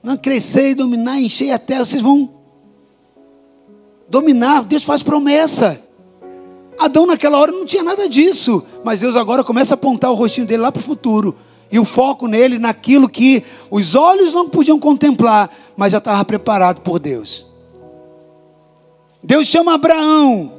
[0.03, 2.29] Não crescer e dominar, encher a terra, vocês vão
[4.09, 4.65] dominar.
[4.65, 5.83] Deus faz promessa.
[6.85, 10.47] Adão naquela hora não tinha nada disso, mas Deus agora começa a apontar o rostinho
[10.47, 11.35] dele lá para o futuro
[11.73, 16.83] e o foco nele naquilo que os olhos não podiam contemplar, mas já estava preparado
[16.83, 17.47] por Deus.
[19.23, 20.53] Deus chama Abraão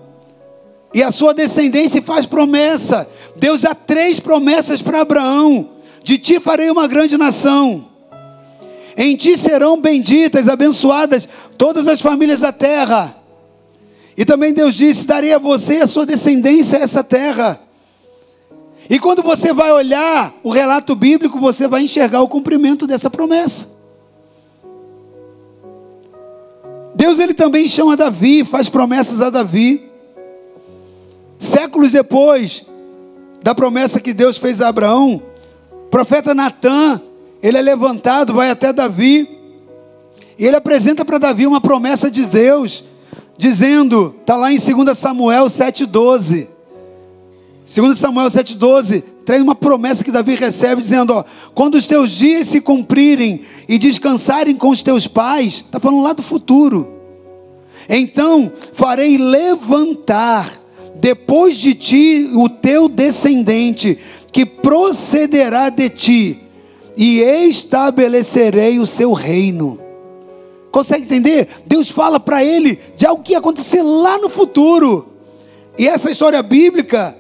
[0.93, 3.07] e a sua descendência faz promessa.
[3.35, 5.69] Deus dá três promessas para Abraão:
[6.03, 7.85] de ti farei uma grande nação,
[8.97, 13.24] em ti serão benditas, abençoadas todas as famílias da terra.
[14.17, 17.60] E também Deus disse: Darei a você e a sua descendência essa terra.
[18.89, 23.67] E quando você vai olhar o relato bíblico, você vai enxergar o cumprimento dessa promessa.
[26.95, 29.89] Deus ele também chama Davi, faz promessas a Davi.
[31.38, 32.63] Séculos depois
[33.43, 35.21] da promessa que Deus fez a Abraão,
[35.71, 37.01] o profeta Natan,
[37.43, 39.30] ele é levantado, vai até Davi,
[40.38, 42.84] e ele apresenta para Davi uma promessa de Deus
[43.38, 46.48] dizendo, está lá em 2 Samuel 7,12.
[47.74, 52.48] 2 Samuel 7,12 traz uma promessa que Davi recebe, dizendo: ó, quando os teus dias
[52.48, 56.88] se cumprirem e descansarem com os teus pais, está falando lá do futuro.
[57.89, 60.62] Então farei levantar
[60.95, 63.98] depois de ti o teu descendente,
[64.32, 66.39] que procederá de ti,
[66.95, 69.85] e estabelecerei o seu reino.
[70.75, 71.47] Consegue entender?
[71.65, 75.07] Deus fala para ele de algo que ia acontecer lá no futuro.
[75.79, 77.15] E essa história bíblica,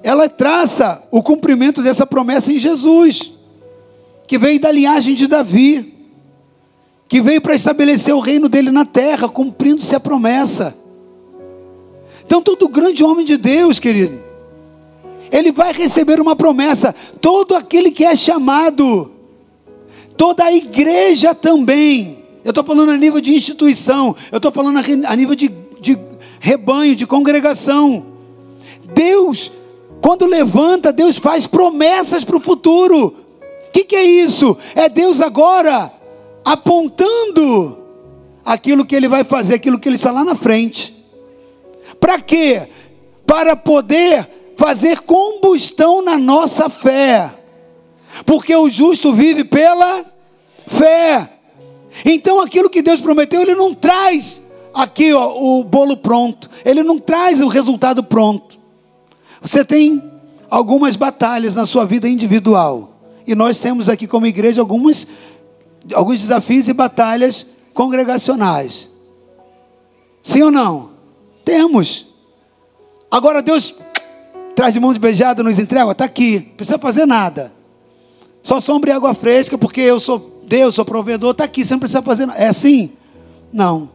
[0.00, 3.32] ela traça o cumprimento dessa promessa em Jesus,
[4.28, 5.92] que veio da linhagem de Davi,
[7.08, 10.72] que veio para estabelecer o reino dele na terra, cumprindo-se a promessa.
[12.24, 14.22] Então, todo grande homem de Deus, querido,
[15.32, 16.94] ele vai receber uma promessa.
[17.20, 19.10] Todo aquele que é chamado,
[20.16, 22.17] toda a igreja também,
[22.48, 25.98] eu estou falando a nível de instituição, eu estou falando a nível de, de
[26.40, 28.06] rebanho, de congregação.
[28.94, 29.52] Deus,
[30.00, 33.08] quando levanta, Deus faz promessas para o futuro.
[33.08, 34.56] O que, que é isso?
[34.74, 35.92] É Deus agora
[36.42, 37.76] apontando
[38.42, 40.96] aquilo que Ele vai fazer, aquilo que Ele está lá na frente.
[42.00, 42.66] Para quê?
[43.26, 47.30] Para poder fazer combustão na nossa fé.
[48.24, 50.02] Porque o justo vive pela
[50.66, 51.37] fé.
[52.04, 54.40] Então aquilo que Deus prometeu, Ele não traz
[54.74, 58.58] aqui ó, o bolo pronto, Ele não traz o resultado pronto.
[59.40, 60.02] Você tem
[60.50, 62.94] algumas batalhas na sua vida individual.
[63.26, 65.06] E nós temos aqui como igreja algumas,
[65.92, 68.88] alguns desafios e batalhas congregacionais.
[70.22, 70.90] Sim ou não?
[71.44, 72.06] Temos.
[73.10, 73.74] Agora Deus
[74.54, 77.52] traz de mão de beijada, nos entrega, está aqui, não precisa fazer nada.
[78.42, 81.78] Só sombra e água fresca, porque eu sou Deus, sou provedor, está aqui, você não
[81.78, 82.38] precisa fazer nada.
[82.38, 82.90] É assim?
[83.52, 83.90] Não.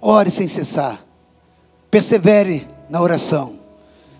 [0.00, 1.04] Ore sem cessar.
[1.90, 3.54] Persevere na oração.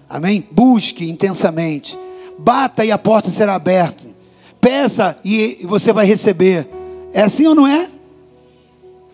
[0.09, 0.47] Amém?
[0.51, 1.99] Busque intensamente.
[2.39, 4.07] Bata e a porta será aberta.
[4.61, 6.69] Peça e você vai receber.
[7.13, 7.89] É assim ou não é?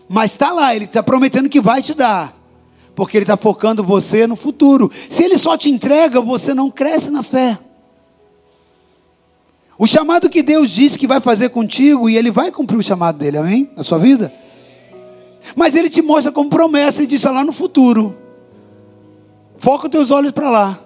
[0.07, 2.35] Mas está lá, ele está prometendo que vai te dar.
[2.95, 4.91] Porque ele está focando você no futuro.
[5.09, 7.57] Se ele só te entrega, você não cresce na fé.
[9.79, 13.17] O chamado que Deus disse que vai fazer contigo, e Ele vai cumprir o chamado
[13.17, 13.69] dele, amém?
[13.77, 14.33] Na sua vida.
[15.55, 18.13] Mas Ele te mostra como promessa e diz lá no futuro.
[19.57, 20.79] Foca os teus olhos para lá.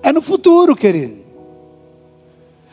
[0.00, 1.26] É no futuro, querido.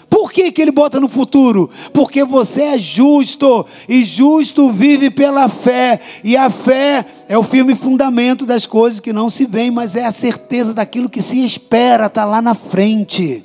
[0.08, 1.68] Por que, que ele bota no futuro?
[1.92, 7.74] Porque você é justo, e justo vive pela fé, e a fé é o firme
[7.74, 12.06] fundamento das coisas que não se veem, mas é a certeza daquilo que se espera,
[12.06, 13.44] está lá na frente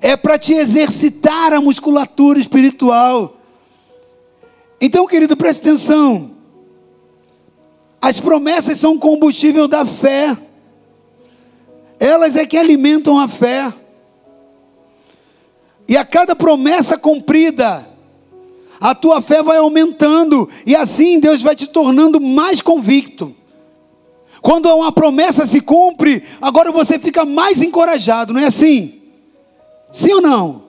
[0.00, 3.36] é para te exercitar a musculatura espiritual.
[4.80, 6.30] Então, querido, preste atenção.
[8.00, 10.36] As promessas são combustível da fé.
[11.98, 13.72] Elas é que alimentam a fé.
[15.88, 17.88] E a cada promessa cumprida,
[18.80, 23.34] a tua fé vai aumentando, e assim Deus vai te tornando mais convicto.
[24.40, 28.97] Quando uma promessa se cumpre, agora você fica mais encorajado, não é assim?
[29.92, 30.62] Sim ou não?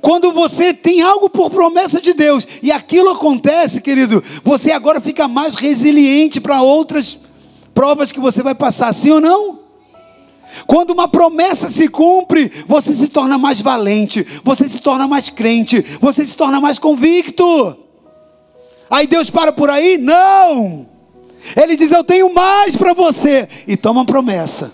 [0.00, 5.26] Quando você tem algo por promessa de Deus e aquilo acontece, querido, você agora fica
[5.26, 7.18] mais resiliente para outras
[7.74, 9.58] provas que você vai passar, sim ou não?
[10.66, 15.80] Quando uma promessa se cumpre, você se torna mais valente, você se torna mais crente,
[16.00, 17.76] você se torna mais convicto.
[18.88, 19.98] Aí Deus para por aí?
[19.98, 20.86] Não!
[21.54, 23.48] Ele diz: Eu tenho mais para você.
[23.66, 24.72] E toma promessa.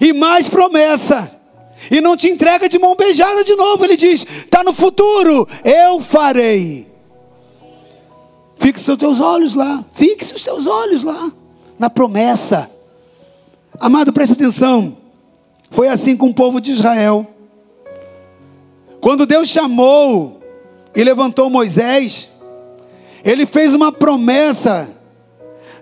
[0.00, 1.41] E mais promessa.
[1.90, 3.84] E não te entrega de mão beijada de novo.
[3.84, 6.86] Ele diz: Está no futuro, eu farei.
[8.56, 9.84] Fixe os teus olhos lá.
[9.94, 11.32] Fixe os teus olhos lá.
[11.78, 12.70] Na promessa.
[13.80, 14.96] Amado, preste atenção.
[15.70, 17.26] Foi assim com o povo de Israel.
[19.00, 20.40] Quando Deus chamou
[20.94, 22.30] e levantou Moisés,
[23.24, 24.88] ele fez uma promessa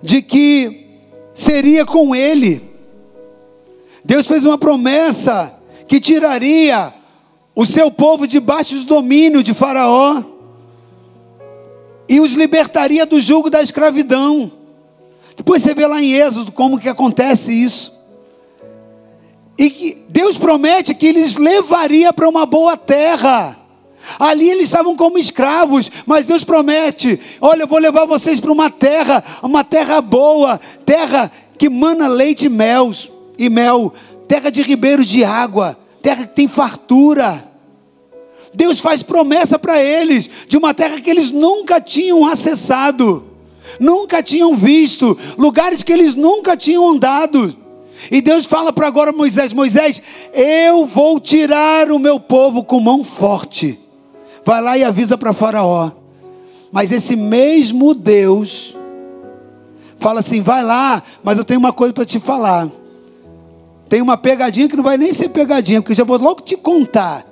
[0.03, 0.87] de que
[1.35, 2.63] seria com ele.
[4.03, 5.60] Deus fez uma promessa
[5.91, 6.95] que tiraria
[7.53, 10.23] o seu povo debaixo do domínio de Faraó
[12.09, 14.53] e os libertaria do jugo da escravidão.
[15.37, 17.93] Depois você vê lá em Êxodo como que acontece isso.
[19.59, 23.59] E que Deus promete que eles levaria para uma boa terra.
[24.17, 28.71] Ali eles estavam como escravos, mas Deus promete: olha, eu vou levar vocês para uma
[28.71, 32.93] terra, uma terra boa, terra que mana leite e mel,
[33.37, 33.93] e mel,
[34.31, 37.45] terra de ribeiros de água, terra que tem fartura.
[38.55, 43.25] Deus faz promessa para eles de uma terra que eles nunca tinham acessado
[43.79, 47.55] nunca tinham visto, lugares que eles nunca tinham andado.
[48.11, 50.03] E Deus fala para agora Moisés: Moisés,
[50.33, 53.79] eu vou tirar o meu povo com mão forte.
[54.45, 55.91] Vai lá e avisa para Faraó.
[56.73, 58.77] Mas esse mesmo Deus
[59.99, 62.69] fala assim: vai lá, mas eu tenho uma coisa para te falar.
[63.91, 67.27] Tem uma pegadinha que não vai nem ser pegadinha, porque já vou logo te contar.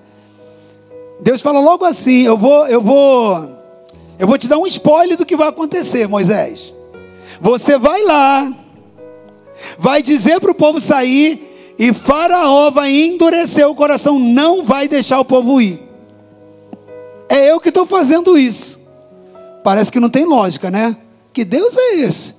[1.20, 3.58] Deus fala logo assim: eu vou, eu vou
[4.18, 6.74] eu vou te dar um spoiler do que vai acontecer, Moisés.
[7.40, 8.52] Você vai lá,
[9.78, 15.20] vai dizer para o povo sair, e Faraó vai endurecer o coração, não vai deixar
[15.20, 15.80] o povo ir.
[17.28, 18.80] É eu que estou fazendo isso.
[19.62, 20.96] Parece que não tem lógica, né?
[21.32, 22.34] Que Deus é esse?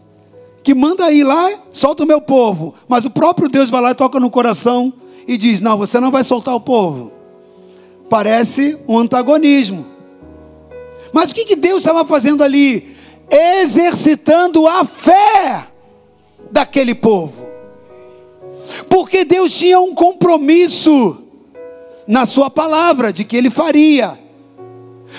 [0.63, 2.73] Que manda ir lá, solta o meu povo.
[2.87, 4.93] Mas o próprio Deus vai lá e toca no coração
[5.27, 7.11] e diz: Não, você não vai soltar o povo.
[8.09, 9.85] Parece um antagonismo.
[11.13, 12.95] Mas o que, que Deus estava fazendo ali?
[13.29, 15.67] Exercitando a fé
[16.51, 17.47] daquele povo.
[18.89, 21.17] Porque Deus tinha um compromisso
[22.07, 24.18] na sua palavra de que ele faria.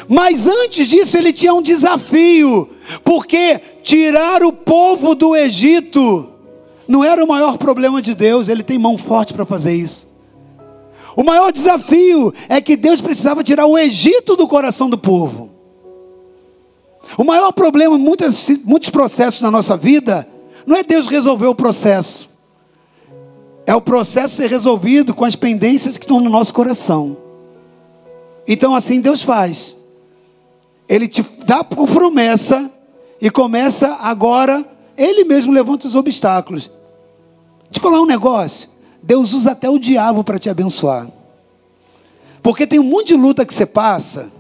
[0.09, 2.69] Mas antes disso, ele tinha um desafio,
[3.05, 6.29] porque tirar o povo do Egito
[6.87, 10.09] não era o maior problema de Deus, ele tem mão forte para fazer isso.
[11.17, 15.51] O maior desafio é que Deus precisava tirar o Egito do coração do povo.
[17.17, 20.27] O maior problema, muitos, muitos processos na nossa vida,
[20.67, 22.31] não é Deus resolver o processo,
[23.67, 27.17] é o processo ser resolvido com as pendências que estão no nosso coração.
[28.47, 29.77] Então, assim Deus faz.
[30.91, 32.71] Ele te dá por promessa
[33.21, 34.63] e começa agora,
[34.97, 36.71] Ele mesmo levanta os obstáculos.
[37.75, 38.69] Eu falar um negócio.
[39.03, 41.09] Deus usa até o diabo para te abençoar.
[42.43, 44.31] Porque tem um monte de luta que você passa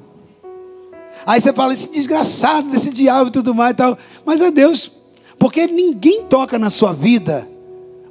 [1.26, 3.98] Aí você fala, esse desgraçado desse diabo e tudo mais e tal.
[4.24, 4.90] Mas é Deus.
[5.38, 7.48] Porque ninguém toca na sua vida.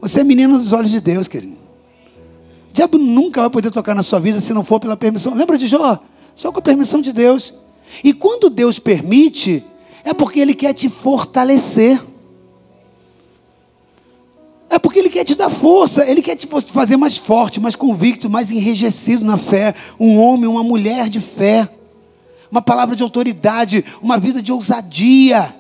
[0.02, 1.54] Você é menino dos olhos de Deus, querido.
[2.70, 5.34] O diabo nunca vai poder tocar na sua vida se não for pela permissão.
[5.34, 6.00] Lembra de Jó?
[6.36, 7.54] Só com a permissão de Deus.
[8.04, 9.64] E quando Deus permite,
[10.04, 12.02] é porque Ele quer te fortalecer.
[14.70, 18.30] É porque Ele quer te dar força, Ele quer te fazer mais forte, mais convicto,
[18.30, 19.74] mais enrijecido na fé.
[20.00, 21.70] Um homem, uma mulher de fé
[22.52, 25.56] uma palavra de autoridade, uma vida de ousadia.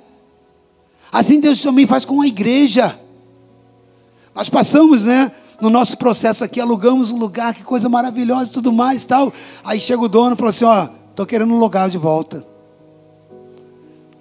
[1.12, 3.00] Assim Deus também faz com a igreja.
[4.34, 8.72] Nós passamos, né, no nosso processo aqui, alugamos um lugar, que coisa maravilhosa e tudo
[8.72, 9.32] mais tal.
[9.64, 10.88] Aí chega o dono e fala assim: Ó,
[11.20, 12.45] estou querendo um lugar de volta.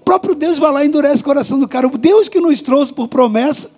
[0.00, 1.86] O próprio Deus vai lá e endurece o coração do cara.
[1.86, 3.70] O Deus que nos trouxe por promessa.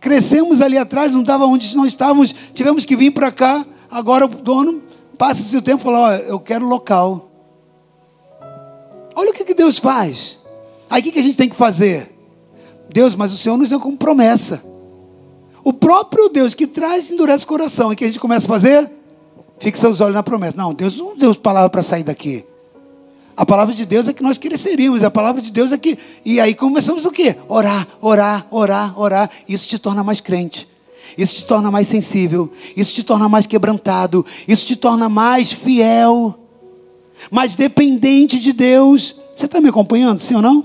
[0.00, 3.66] Crescemos ali atrás, não estava onde nós estávamos, tivemos que vir para cá.
[3.90, 4.82] Agora o dono
[5.18, 7.28] passa-se o tempo e fala: Ó, eu quero local.
[9.14, 10.38] Olha o que, que Deus faz.
[10.88, 12.10] Aí o que, que a gente tem que fazer?
[12.88, 14.62] Deus, mas o Senhor nos deu como promessa.
[15.62, 17.92] O próprio Deus que traz endurece o coração.
[17.92, 18.97] E que a gente começa a fazer?
[19.58, 20.56] Fixa os olhos na promessa.
[20.56, 22.44] Não, Deus não deu palavra para sair daqui.
[23.36, 25.02] A palavra de Deus é que nós cresceríamos.
[25.02, 25.98] A palavra de Deus é que.
[26.24, 27.36] E aí começamos o quê?
[27.48, 29.30] Orar, orar, orar, orar.
[29.48, 30.68] Isso te torna mais crente.
[31.16, 32.52] Isso te torna mais sensível.
[32.76, 34.24] Isso te torna mais quebrantado.
[34.46, 36.38] Isso te torna mais fiel
[37.30, 39.16] mas dependente de Deus.
[39.34, 40.64] Você está me acompanhando, sim ou não?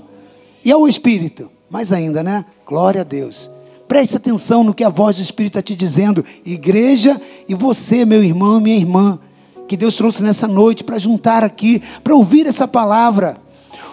[0.64, 2.44] E ao Espírito, mais ainda, né?
[2.66, 3.50] Glória a Deus.
[3.94, 8.24] Preste atenção no que a voz do Espírito está te dizendo, igreja e você, meu
[8.24, 9.20] irmão, minha irmã,
[9.68, 13.36] que Deus trouxe nessa noite para juntar aqui, para ouvir essa palavra.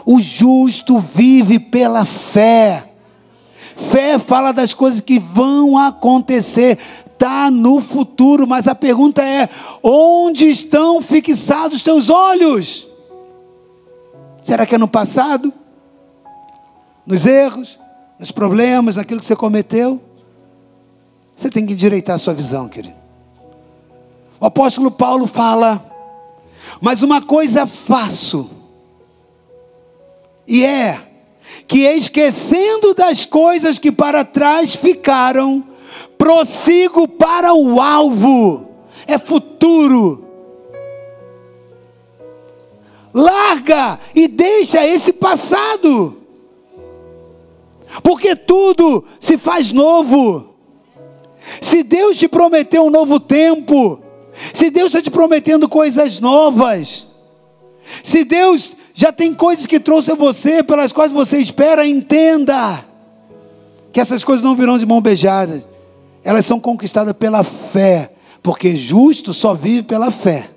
[0.03, 2.83] O justo vive pela fé.
[3.91, 9.47] Fé fala das coisas que vão acontecer, está no futuro, mas a pergunta é:
[9.83, 12.87] onde estão fixados os teus olhos?
[14.41, 15.53] Será que é no passado?
[17.05, 17.80] Nos erros?
[18.21, 18.97] Nos problemas?
[18.97, 19.99] Naquilo que você cometeu?
[21.35, 22.93] Você tem que endireitar a sua visão, querido.
[24.39, 25.83] O apóstolo Paulo fala:
[26.79, 28.47] Mas uma coisa faço,
[30.47, 31.01] e é
[31.67, 35.63] que esquecendo das coisas que para trás ficaram,
[36.15, 38.69] prossigo para o alvo,
[39.07, 40.27] é futuro.
[43.11, 46.20] Larga e deixa esse passado,
[48.03, 50.55] porque tudo se faz novo.
[51.59, 53.99] Se Deus te prometeu um novo tempo,
[54.53, 57.07] se Deus está te prometendo coisas novas,
[58.03, 62.85] se Deus já tem coisas que trouxe a você, pelas quais você espera, entenda
[63.91, 65.71] que essas coisas não virão de mão beijada
[66.23, 68.11] elas são conquistadas pela fé,
[68.41, 70.49] porque justo só vive pela fé.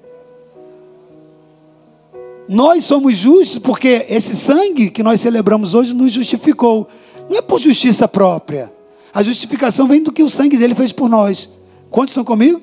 [2.46, 6.86] Nós somos justos porque esse sangue que nós celebramos hoje nos justificou.
[7.28, 8.72] Não é por justiça própria.
[9.12, 11.48] A justificação vem do que o sangue dele fez por nós.
[11.90, 12.60] Quantos estão comigo?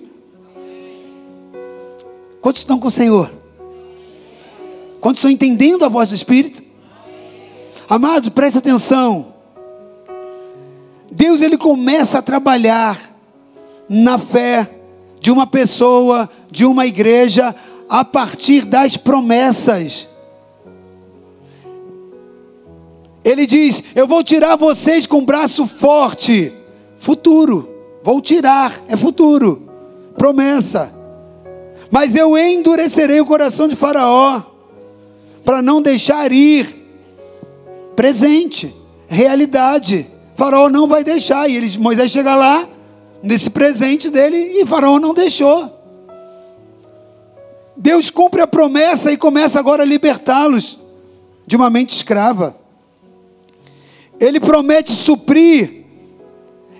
[2.41, 3.32] Quantos estão com o Senhor?
[4.99, 6.62] Quantos estão entendendo a voz do Espírito?
[7.88, 9.34] Amados, preste atenção.
[11.12, 12.99] Deus ele começa a trabalhar
[13.88, 14.70] na fé
[15.20, 17.53] de uma pessoa, de uma igreja,
[17.89, 20.07] a partir das promessas.
[23.24, 26.51] Ele diz: Eu vou tirar vocês com braço forte.
[26.97, 27.69] Futuro.
[28.03, 28.82] Vou tirar.
[28.88, 29.69] É futuro.
[30.17, 30.93] Promessa.
[31.89, 34.41] Mas eu endurecerei o coração de Faraó.
[35.43, 36.76] Para não deixar ir.
[37.95, 38.74] Presente.
[39.07, 40.07] Realidade.
[40.36, 41.49] Faraó não vai deixar.
[41.49, 42.67] E eles, Moisés chega lá,
[43.22, 45.69] nesse presente dele, e Faraó não deixou.
[47.76, 50.80] Deus cumpre a promessa e começa agora a libertá-los
[51.45, 52.61] de uma mente escrava.
[54.22, 55.84] Ele promete suprir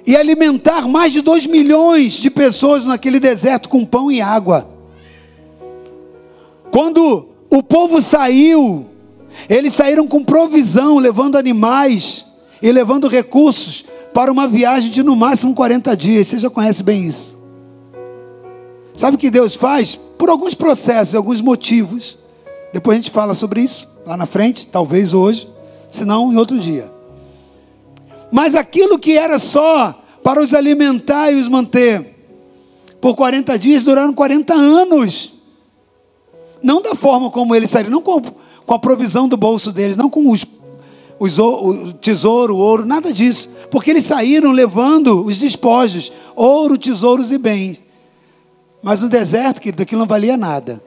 [0.06, 4.70] e alimentar mais de dois milhões de pessoas naquele deserto com pão e água.
[6.70, 8.86] Quando o povo saiu,
[9.50, 12.26] eles saíram com provisão, levando animais
[12.62, 13.84] e levando recursos
[14.14, 16.28] para uma viagem de no máximo 40 dias.
[16.28, 17.38] Você já conhece bem isso.
[18.96, 19.96] Sabe o que Deus faz?
[19.96, 22.20] Por alguns processos, alguns motivos.
[22.72, 25.50] Depois a gente fala sobre isso lá na frente, talvez hoje,
[25.90, 27.01] se não em outro dia.
[28.32, 32.16] Mas aquilo que era só para os alimentar e os manter
[33.00, 35.34] por 40 dias duraram 40 anos.
[36.62, 40.10] Não da forma como eles saíram, não com, com a provisão do bolso deles, não
[40.10, 40.46] com os
[41.22, 43.48] os, o tesouro, o ouro, nada disso.
[43.70, 47.80] Porque eles saíram levando os despojos, ouro, tesouros e bens.
[48.82, 50.82] Mas no deserto, querido, aquilo não valia nada.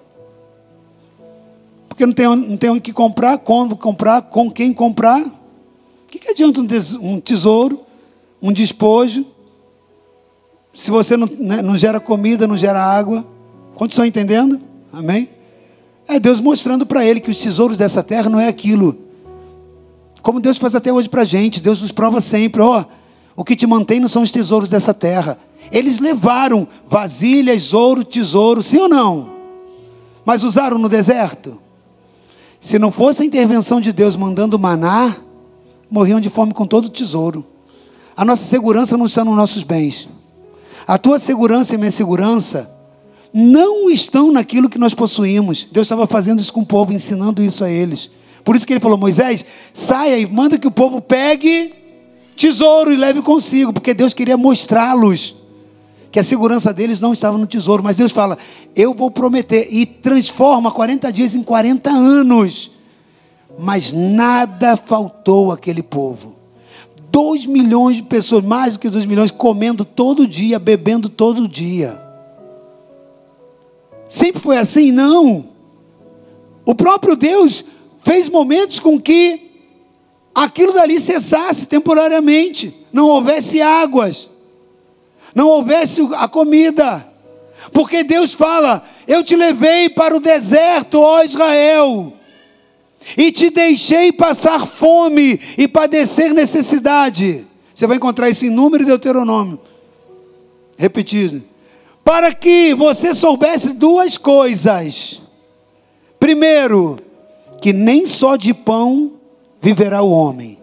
[1.88, 5.24] Porque não tem, não tem o que comprar, como comprar, com quem comprar.
[6.15, 7.81] Que, que adianta um tesouro,
[8.41, 9.27] um despojo,
[10.73, 13.27] se você não, né, não gera comida, não gera água?
[13.75, 14.61] Quantos estão entendendo?
[14.93, 15.29] Amém?
[16.07, 19.05] É Deus mostrando para ele que os tesouros dessa terra não é aquilo
[20.25, 22.85] como Deus faz até hoje para a gente, Deus nos prova sempre: ó, oh,
[23.37, 25.37] o que te mantém não são os tesouros dessa terra.
[25.71, 29.35] Eles levaram vasilhas, ouro, tesouro, sim ou não?
[30.25, 31.61] Mas usaram no deserto?
[32.59, 35.15] Se não fosse a intervenção de Deus mandando maná,
[35.95, 37.47] morriam de fome com todo o tesouro.
[38.16, 40.09] A nossa segurança não está nos nossos bens.
[40.88, 42.68] A tua segurança e minha segurança
[43.32, 45.68] não estão naquilo que nós possuímos.
[45.70, 48.11] Deus estava fazendo isso com o povo, ensinando isso a eles.
[48.42, 51.72] Por isso que ele falou: Moisés, saia e manda que o povo pegue
[52.36, 55.36] tesouro e leve consigo, porque Deus queria mostrá-los
[56.11, 57.84] que a segurança deles não estava no tesouro.
[57.84, 58.36] Mas Deus fala:
[58.74, 62.74] Eu vou prometer, e transforma 40 dias em 40 anos.
[63.59, 66.36] Mas nada faltou àquele povo.
[67.11, 72.00] Dois milhões de pessoas, mais do que dois milhões, comendo todo dia, bebendo todo dia.
[74.09, 74.90] Sempre foi assim?
[74.90, 75.48] Não.
[76.64, 77.64] O próprio Deus
[78.02, 79.50] fez momentos com que
[80.34, 84.28] aquilo dali cessasse temporariamente, não houvesse águas,
[85.34, 87.07] não houvesse a comida,
[87.72, 92.12] porque Deus fala: Eu te levei para o deserto, ó Israel,
[93.16, 97.46] e te deixei passar fome e padecer necessidade.
[97.74, 99.59] Você vai encontrar isso em número e Deuteronômio.
[100.76, 101.42] Repetido.
[102.05, 105.22] Para que você soubesse duas coisas.
[106.18, 106.98] Primeiro,
[107.61, 109.12] que nem só de pão
[109.61, 110.59] viverá o homem,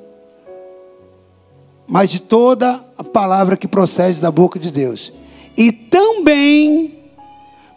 [1.87, 5.11] mas de toda a palavra que procede da boca de Deus.
[5.57, 6.99] E também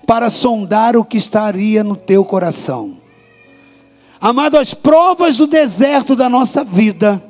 [0.07, 2.99] para sondar o que estaria no teu coração.
[4.25, 7.23] Amado, as provas do deserto da nossa vida,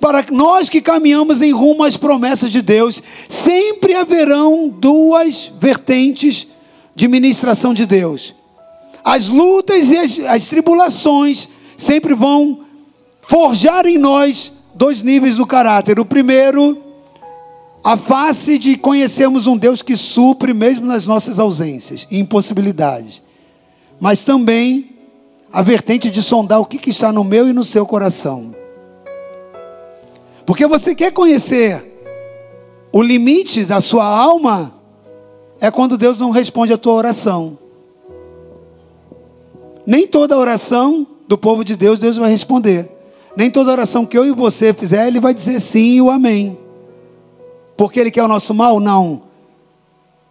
[0.00, 6.46] para nós que caminhamos em rumo às promessas de Deus, sempre haverão duas vertentes
[6.94, 8.34] de ministração de Deus.
[9.04, 12.60] As lutas e as, as tribulações sempre vão
[13.20, 16.00] forjar em nós dois níveis do caráter.
[16.00, 16.82] O primeiro,
[17.84, 23.20] a face de conhecermos um Deus que supre mesmo nas nossas ausências e impossibilidades.
[24.00, 24.91] Mas também
[25.52, 28.54] a vertente de sondar o que, que está no meu e no seu coração.
[30.46, 31.92] Porque você quer conhecer
[32.90, 34.74] o limite da sua alma,
[35.60, 37.58] é quando Deus não responde a tua oração.
[39.86, 42.90] Nem toda oração do povo de Deus, Deus vai responder.
[43.36, 46.58] Nem toda oração que eu e você fizer, Ele vai dizer sim e o amém.
[47.76, 48.80] Porque Ele quer o nosso mal?
[48.80, 49.22] Não.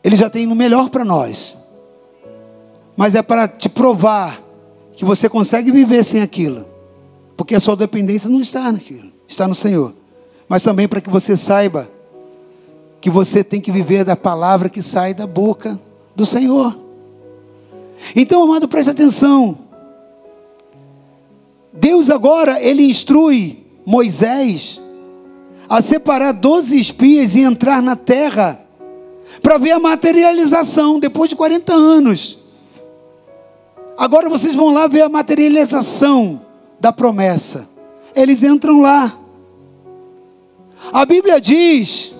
[0.04, 1.58] Ele já tem o melhor para nós.
[2.96, 4.51] Mas é para te provar
[5.02, 6.64] que você consegue viver sem aquilo.
[7.36, 9.96] Porque a sua dependência não está naquilo, está no Senhor.
[10.48, 11.90] Mas também para que você saiba
[13.02, 15.82] que você tem que viver da palavra que sai da boca
[16.16, 16.78] do Senhor.
[18.16, 19.58] Então, amado, preste atenção.
[21.74, 24.80] Deus agora, ele instrui Moisés
[25.68, 28.64] a separar doze espias e entrar na terra
[29.42, 32.41] para ver a materialização depois de 40 anos.
[34.02, 36.42] Agora vocês vão lá ver a materialização
[36.80, 37.70] da promessa.
[38.16, 39.16] Eles entram lá.
[40.92, 42.12] A Bíblia diz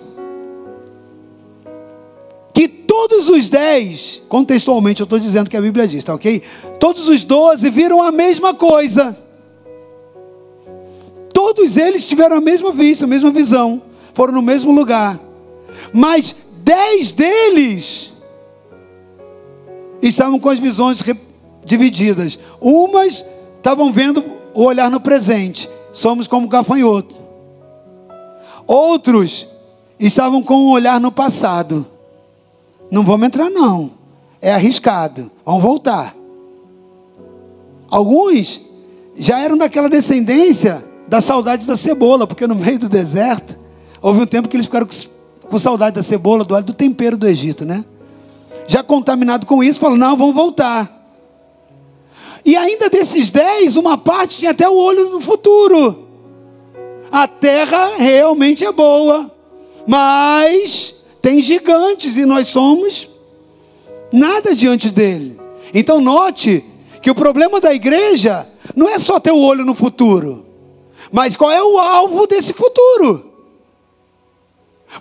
[2.54, 6.44] que todos os dez, contextualmente eu estou dizendo que a Bíblia diz, tá ok?
[6.80, 9.18] Todos os doze viram a mesma coisa.
[11.34, 13.82] Todos eles tiveram a mesma vista, a mesma visão,
[14.14, 15.20] foram no mesmo lugar.
[15.92, 18.14] Mas dez deles
[20.00, 21.02] estavam com as visões
[21.64, 22.38] divididas.
[22.60, 23.26] Umas
[23.58, 27.16] estavam vendo o olhar no presente, somos como gafanhoto.
[28.68, 29.48] Outros
[30.00, 31.86] estavam com o olhar no passado.
[32.90, 33.92] Não vamos entrar, não.
[34.42, 35.32] É arriscado.
[35.46, 36.16] Vamos voltar.
[37.90, 38.62] Alguns
[39.18, 43.58] já eram daquela descendência da saudade da cebola, porque no meio do deserto,
[44.02, 44.88] houve um tempo que eles ficaram
[45.50, 47.84] com, saudade da cebola, do óleo, do tempero do Egito, né?
[48.68, 51.01] Já contaminado com isso, falaram: não, vamos voltar.
[52.44, 56.08] E ainda desses dez, uma parte tinha até o olho no futuro.
[57.12, 59.30] A terra realmente é boa,
[59.86, 63.10] mas tem gigantes e nós somos
[64.12, 65.40] nada diante dele.
[65.74, 66.66] Então note
[67.02, 70.46] que o problema da igreja não é só ter o olho no futuro,
[71.12, 73.32] mas qual é o alvo desse futuro?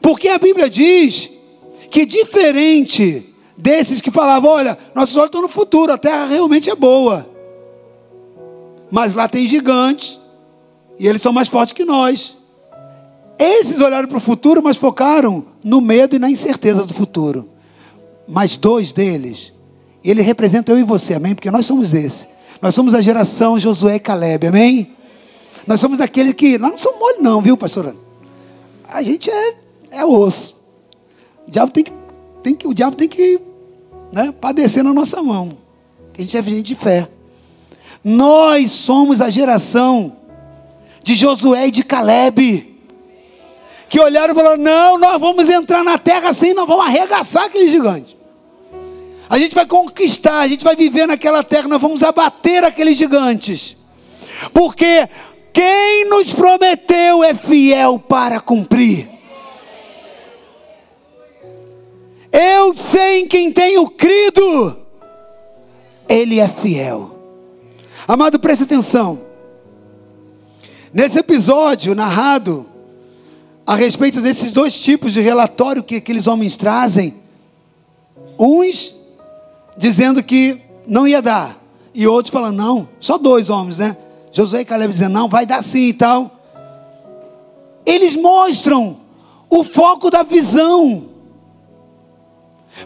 [0.03, 1.31] Porque a Bíblia diz
[1.91, 6.75] que diferente desses que falavam, olha, nossos olhos estão no futuro, a terra realmente é
[6.75, 7.30] boa.
[8.91, 10.19] Mas lá tem gigantes,
[10.99, 12.37] e eles são mais fortes que nós.
[13.39, 17.49] Esses olharam para o futuro, mas focaram no medo e na incerteza do futuro.
[18.29, 19.53] Mas dois deles,
[20.05, 21.35] ele representa eu e você, amém?
[21.35, 22.29] Porque nós somos esse.
[22.61, 24.95] Nós somos a geração Josué e Caleb, amém?
[25.67, 26.59] Nós somos daquele que.
[26.59, 27.95] Nós não somos mole, não, viu, pastor?
[28.87, 29.55] A gente é,
[29.91, 30.61] é osso.
[31.47, 31.93] O diabo tem que,
[32.43, 33.41] tem que, o diabo tem que
[34.13, 35.57] né, padecer na nossa mão.
[36.13, 37.09] Que a gente é gente de fé.
[38.03, 40.17] Nós somos a geração
[41.03, 42.71] de Josué e de Caleb
[43.91, 47.69] que olharam e falaram: não, nós vamos entrar na terra assim, nós vamos arregaçar aquele
[47.69, 48.17] gigante.
[49.29, 53.77] A gente vai conquistar, a gente vai viver naquela terra, nós vamos abater aqueles gigantes.
[54.53, 55.09] Porque
[55.53, 59.09] quem nos prometeu é fiel para cumprir.
[62.33, 64.79] Eu sei em quem tenho crido,
[66.09, 67.20] Ele é fiel.
[68.11, 69.21] Amado, preste atenção.
[70.93, 72.67] Nesse episódio narrado,
[73.65, 77.15] a respeito desses dois tipos de relatório que aqueles homens trazem.
[78.37, 78.93] Uns
[79.77, 81.57] dizendo que não ia dar,
[81.95, 83.97] e outros falando, não, só dois homens, né?
[84.33, 86.33] Josué e Caleb dizendo, não, vai dar sim e tal.
[87.87, 88.97] Eles mostram
[89.49, 91.05] o foco da visão.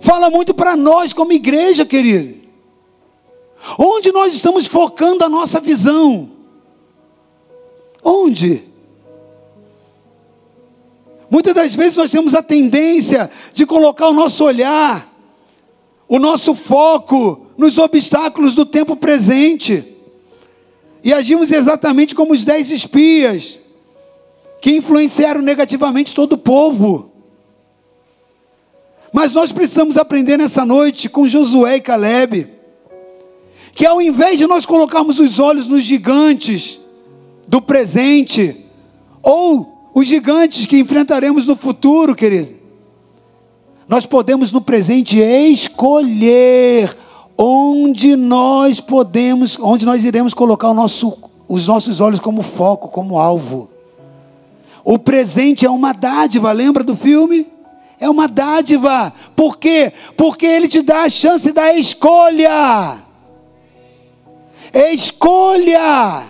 [0.02, 2.43] Fala muito para nós como igreja, querido.
[3.78, 6.30] Onde nós estamos focando a nossa visão?
[8.02, 8.64] Onde?
[11.30, 15.12] Muitas das vezes nós temos a tendência de colocar o nosso olhar,
[16.06, 19.84] o nosso foco nos obstáculos do tempo presente.
[21.02, 23.58] E agimos exatamente como os dez espias,
[24.60, 27.10] que influenciaram negativamente todo o povo.
[29.12, 32.53] Mas nós precisamos aprender nessa noite com Josué e Caleb,
[33.74, 36.78] que ao invés de nós colocarmos os olhos nos gigantes
[37.48, 38.64] do presente,
[39.22, 42.54] ou os gigantes que enfrentaremos no futuro, querido,
[43.88, 46.96] nós podemos no presente escolher
[47.36, 51.16] onde nós podemos, onde nós iremos colocar nosso,
[51.48, 53.68] os nossos olhos como foco, como alvo.
[54.84, 57.46] O presente é uma dádiva, lembra do filme?
[57.98, 59.12] É uma dádiva.
[59.34, 59.92] Por quê?
[60.16, 63.02] Porque ele te dá a chance da escolha.
[64.74, 66.26] Escolha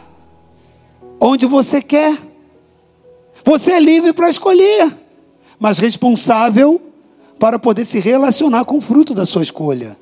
[1.18, 2.18] onde você quer.
[3.42, 4.94] Você é livre para escolher,
[5.58, 6.80] mas responsável
[7.38, 9.96] para poder se relacionar com o fruto da sua escolha.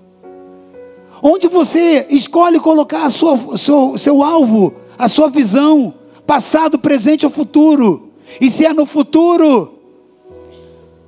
[1.23, 5.95] Onde você escolhe colocar sua, seu, seu alvo, a sua visão,
[6.27, 8.11] passado, presente ou futuro.
[8.41, 9.79] E se é no futuro,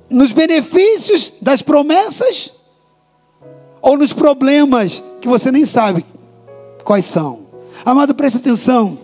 [0.09, 2.53] nos benefícios das promessas
[3.81, 6.05] ou nos problemas que você nem sabe
[6.85, 7.47] quais são.
[7.83, 8.97] Amado, preste atenção.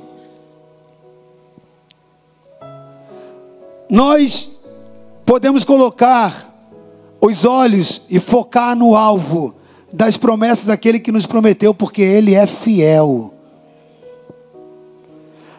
[3.90, 4.50] Nós
[5.26, 6.50] podemos colocar
[7.20, 9.54] os olhos e focar no alvo
[9.92, 13.34] das promessas daquele que nos prometeu, porque ele é fiel.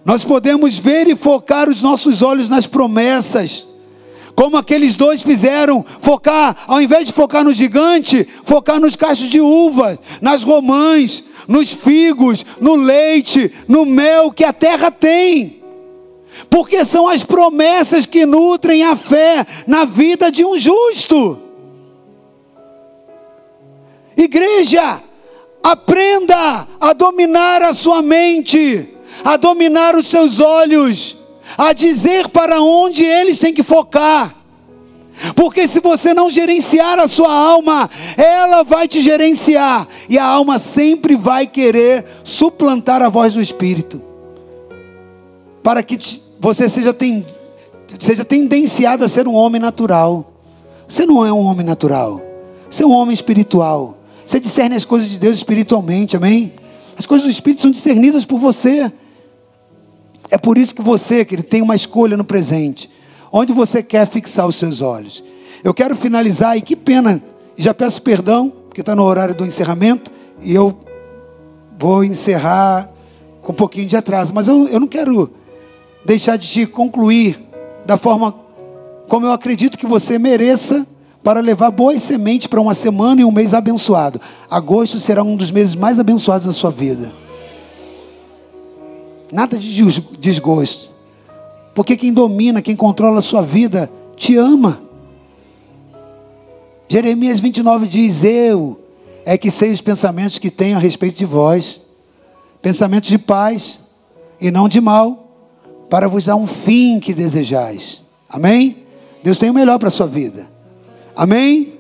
[0.05, 3.67] Nós podemos ver e focar os nossos olhos nas promessas
[4.35, 9.41] como aqueles dois fizeram, focar, ao invés de focar no gigante, focar nos cachos de
[9.41, 15.63] uva, nas romãs, nos figos, no leite, no mel que a terra tem.
[16.49, 21.39] Porque são as promessas que nutrem a fé na vida de um justo.
[24.17, 25.01] Igreja,
[25.63, 28.89] aprenda a dominar a sua mente,
[29.23, 31.22] a dominar os seus olhos
[31.57, 34.43] a dizer para onde eles têm que focar.
[35.37, 39.87] Porque se você não gerenciar a sua alma, ela vai te gerenciar.
[40.09, 44.01] E a alma sempre vai querer suplantar a voz do Espírito.
[45.63, 45.99] Para que
[46.41, 47.25] você seja, ten,
[48.01, 50.33] seja tendenciado a ser um homem natural.
[50.89, 52.21] Você não é um homem natural.
[52.69, 53.99] Você é um homem espiritual.
[54.27, 56.55] Você discerne as coisas de Deus espiritualmente, amém?
[56.99, 58.91] As coisas do Espírito são discernidas por você.
[60.33, 62.89] É por isso que você, que ele tem uma escolha no presente.
[63.31, 65.23] Onde você quer fixar os seus olhos?
[65.63, 67.23] Eu quero finalizar, e que pena,
[67.55, 70.11] já peço perdão, porque está no horário do encerramento,
[70.41, 70.75] e eu
[71.79, 72.89] vou encerrar
[73.43, 75.31] com um pouquinho de atraso, mas eu, eu não quero
[76.03, 77.39] deixar de te concluir
[77.85, 78.35] da forma
[79.09, 80.87] como eu acredito que você mereça
[81.23, 84.19] para levar boas sementes para uma semana e um mês abençoado.
[84.51, 87.22] Agosto será um dos meses mais abençoados da sua vida
[89.33, 89.83] nada de
[90.19, 90.93] desgosto.
[91.75, 94.83] Porque quem domina, quem controla a sua vida, te ama.
[96.87, 98.79] Jeremias 29 diz: Eu
[99.25, 101.81] é que sei os pensamentos que tenho a respeito de vós,
[102.61, 103.81] pensamentos de paz
[104.39, 105.31] e não de mal,
[105.89, 108.03] para vos dar um fim que desejais.
[108.29, 108.85] Amém?
[109.23, 110.51] Deus tem o melhor para a sua vida.
[111.17, 111.75] Amém?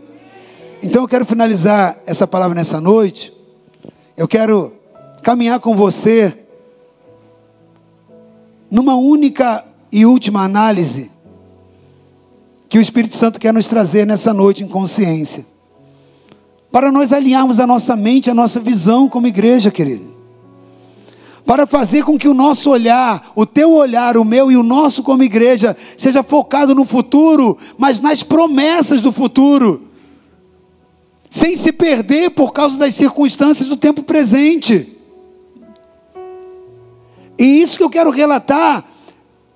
[0.82, 3.32] Então eu quero finalizar essa palavra nessa noite.
[4.16, 4.72] Eu quero
[5.22, 6.41] caminhar com você
[8.72, 9.62] numa única
[9.92, 11.10] e última análise
[12.70, 15.44] que o Espírito Santo quer nos trazer nessa noite em consciência.
[16.70, 20.14] Para nós alinharmos a nossa mente, a nossa visão como igreja, querido.
[21.44, 25.02] Para fazer com que o nosso olhar, o teu olhar, o meu e o nosso
[25.02, 29.82] como igreja, seja focado no futuro, mas nas promessas do futuro.
[31.28, 34.96] Sem se perder por causa das circunstâncias do tempo presente.
[37.42, 38.84] E isso que eu quero relatar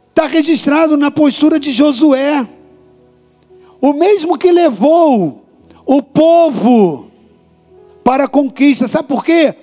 [0.09, 2.45] está registrado na postura de Josué.
[3.81, 5.45] O mesmo que levou
[5.85, 7.13] o povo
[8.03, 8.89] para a conquista.
[8.89, 9.55] Sabe por quê?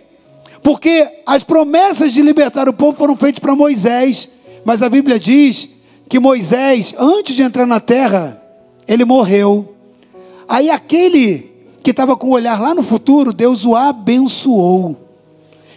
[0.61, 4.29] Porque as promessas de libertar o povo foram feitas para Moisés.
[4.63, 5.67] Mas a Bíblia diz
[6.07, 8.41] que Moisés, antes de entrar na terra,
[8.87, 9.75] ele morreu.
[10.47, 11.51] Aí aquele
[11.83, 15.02] que estava com o olhar lá no futuro, Deus o abençoou.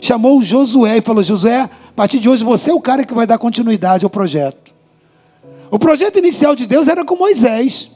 [0.06, 3.26] Chamou Josué e falou: Josué, a partir de hoje você é o cara que vai
[3.26, 4.72] dar continuidade ao projeto.
[5.68, 7.90] O projeto inicial de Deus era com Moisés.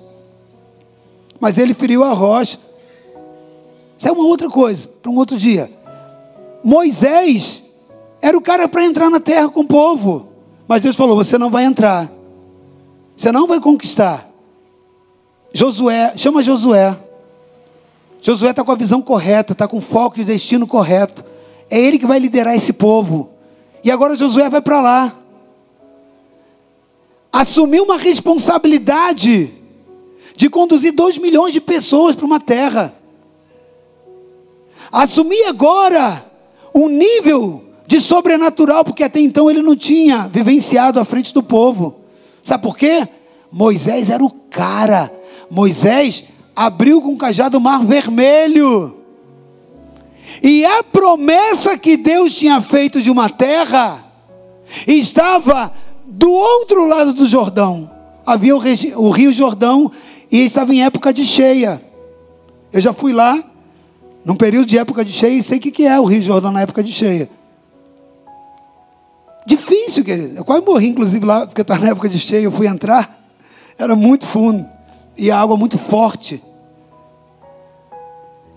[1.38, 2.58] Mas ele feriu a rocha.
[3.96, 5.70] Isso é uma outra coisa, para um outro dia.
[6.64, 7.62] Moisés
[8.20, 10.30] era o cara para entrar na terra com o povo.
[10.66, 12.10] Mas Deus falou: você não vai entrar.
[13.16, 14.28] Você não vai conquistar.
[15.52, 16.98] Josué, chama Josué.
[18.20, 21.29] Josué está com a visão correta, está com o foco e destino correto.
[21.70, 23.30] É ele que vai liderar esse povo.
[23.84, 25.16] E agora Josué vai para lá.
[27.32, 29.52] Assumiu uma responsabilidade
[30.34, 32.94] de conduzir dois milhões de pessoas para uma terra.
[34.90, 36.24] Assumir agora
[36.74, 41.96] um nível de sobrenatural, porque até então ele não tinha vivenciado à frente do povo.
[42.42, 43.08] Sabe por quê?
[43.50, 45.12] Moisés era o cara.
[45.50, 48.99] Moisés abriu com o cajado o mar vermelho.
[50.42, 54.04] E a promessa que Deus tinha feito de uma terra
[54.86, 55.72] estava
[56.06, 57.90] do outro lado do Jordão.
[58.24, 59.90] Havia o, rio Jordão
[60.30, 61.82] e estava em época de cheia.
[62.72, 63.42] Eu já fui lá
[64.24, 66.62] num período de época de cheia e sei o que é o rio Jordão na
[66.62, 67.28] época de cheia.
[69.46, 70.36] Difícil, querido.
[70.36, 72.42] Eu quase morri, inclusive, lá, porque estava na época de cheia.
[72.42, 73.18] Eu fui entrar,
[73.78, 74.66] era muito fundo
[75.16, 76.42] e a água muito forte.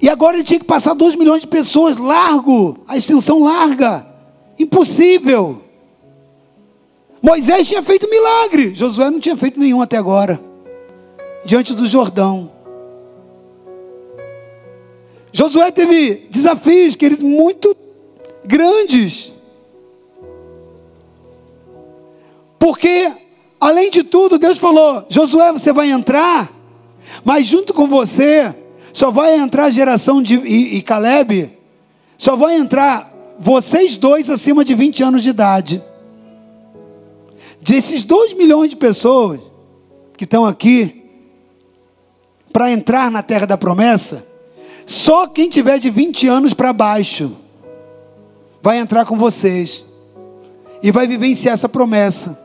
[0.04, 4.06] E agora ele tinha que passar 2 milhões de pessoas, largo, a extensão larga.
[4.60, 5.62] Impossível.
[7.22, 10.43] Moisés tinha feito milagre, Josué não tinha feito nenhum até agora.
[11.45, 12.51] Diante do Jordão.
[15.32, 17.74] Josué teve desafios, querido, muito
[18.43, 19.32] grandes.
[22.60, 23.10] Porque,
[23.58, 26.51] além de tudo, Deus falou: Josué, você vai entrar,
[27.24, 28.54] mas junto com você
[28.94, 31.52] só vai entrar a geração de e, e Caleb,
[32.18, 35.84] só vai entrar vocês dois acima de 20 anos de idade.
[37.60, 39.39] Desses 2 milhões de pessoas
[40.16, 41.04] que estão aqui,
[42.52, 44.24] para entrar na terra da promessa,
[44.86, 47.36] só quem tiver de 20 anos para baixo
[48.62, 49.84] vai entrar com vocês
[50.84, 52.39] e vai vivenciar essa promessa.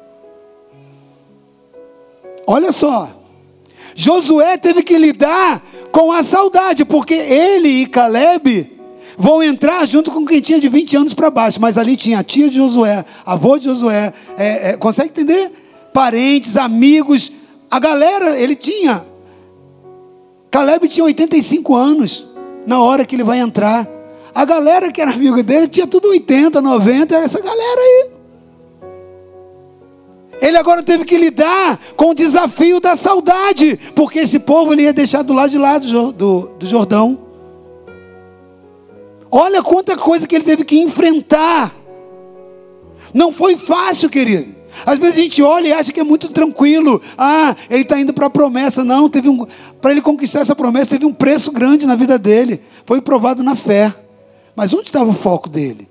[2.46, 3.17] Olha só,
[4.00, 8.78] Josué teve que lidar com a saudade, porque ele e Caleb
[9.18, 12.22] vão entrar junto com quem tinha de 20 anos para baixo, mas ali tinha a
[12.22, 15.50] tia de Josué, avô de Josué, é, é, consegue entender?
[15.92, 17.32] Parentes, amigos,
[17.68, 19.04] a galera, ele tinha.
[20.48, 22.24] Caleb tinha 85 anos
[22.68, 23.84] na hora que ele vai entrar.
[24.32, 28.17] A galera que era amigo dele tinha tudo 80, 90, essa galera aí.
[30.40, 34.92] Ele agora teve que lidar com o desafio da saudade, porque esse povo ele ia
[34.92, 37.18] deixar do lado de lá do, do, do Jordão.
[39.30, 41.74] Olha quanta coisa que ele teve que enfrentar.
[43.12, 44.56] Não foi fácil, querido.
[44.86, 47.00] Às vezes a gente olha e acha que é muito tranquilo.
[47.16, 48.84] Ah, ele está indo para a promessa.
[48.84, 49.46] Não, teve um.
[49.80, 52.60] Para ele conquistar essa promessa, teve um preço grande na vida dele.
[52.86, 53.92] Foi provado na fé.
[54.54, 55.88] Mas onde estava o foco dele?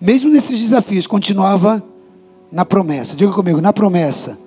[0.00, 1.82] Mesmo nesses desafios, continuava
[2.54, 3.16] na promessa.
[3.16, 4.38] Diga comigo, na promessa.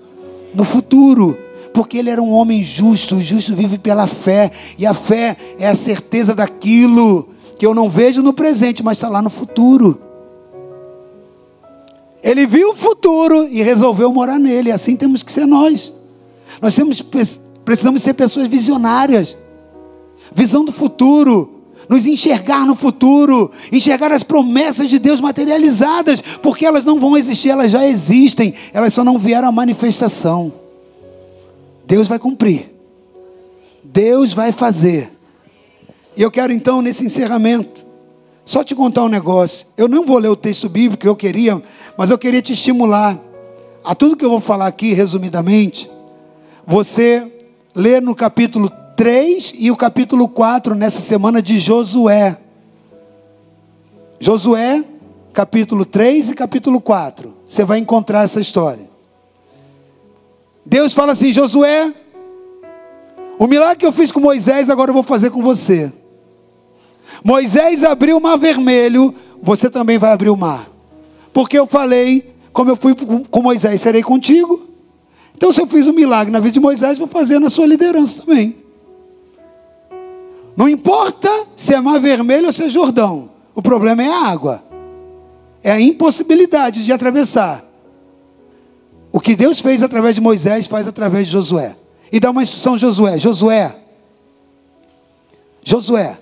[0.56, 1.38] No futuro.
[1.74, 3.16] Porque ele era um homem justo.
[3.16, 4.50] O justo vive pela fé.
[4.78, 7.28] E a fé é a certeza daquilo
[7.60, 10.00] que eu não vejo no presente, mas está lá no futuro.
[12.24, 14.72] Ele viu o futuro e resolveu morar nele.
[14.72, 15.94] Assim temos que ser nós.
[16.62, 17.06] Nós temos,
[17.66, 19.36] precisamos ser pessoas visionárias.
[20.34, 21.57] Visão do futuro
[21.90, 27.50] nos enxergar no futuro, enxergar as promessas de Deus materializadas, porque elas não vão existir,
[27.50, 30.54] elas já existem, elas só não vieram à manifestação.
[31.86, 32.70] Deus vai cumprir,
[33.84, 35.12] Deus vai fazer.
[36.16, 37.86] E eu quero então, nesse encerramento,
[38.44, 39.68] só te contar um negócio.
[39.78, 41.62] Eu não vou ler o texto bíblico que eu queria,
[41.98, 43.20] mas eu queria te estimular
[43.84, 45.90] a tudo que eu vou falar aqui, resumidamente.
[46.66, 47.32] Você
[47.74, 52.36] lê no capítulo 3 e o capítulo 4 nessa semana de Josué.
[54.20, 54.84] Josué,
[55.32, 57.32] capítulo 3 e capítulo 4.
[57.48, 58.90] Você vai encontrar essa história.
[60.66, 61.94] Deus fala assim: Josué,
[63.38, 65.94] o milagre que eu fiz com Moisés, agora eu vou fazer com você.
[67.24, 70.72] Moisés abriu o mar vermelho, você também vai abrir o mar.
[71.32, 72.96] Porque eu falei, como eu fui
[73.30, 74.68] com Moisés, serei contigo.
[75.36, 78.24] Então, se eu fiz um milagre na vida de Moisés, vou fazer na sua liderança
[78.24, 78.66] também.
[80.58, 83.30] Não importa se é mar vermelho ou se é Jordão.
[83.54, 84.64] O problema é a água.
[85.64, 87.64] É a impossibilidade de atravessar.
[89.12, 91.76] O que Deus fez através de Moisés, faz através de Josué.
[92.12, 93.76] E dá uma instrução a Josué: Josué,
[95.64, 96.18] Josué,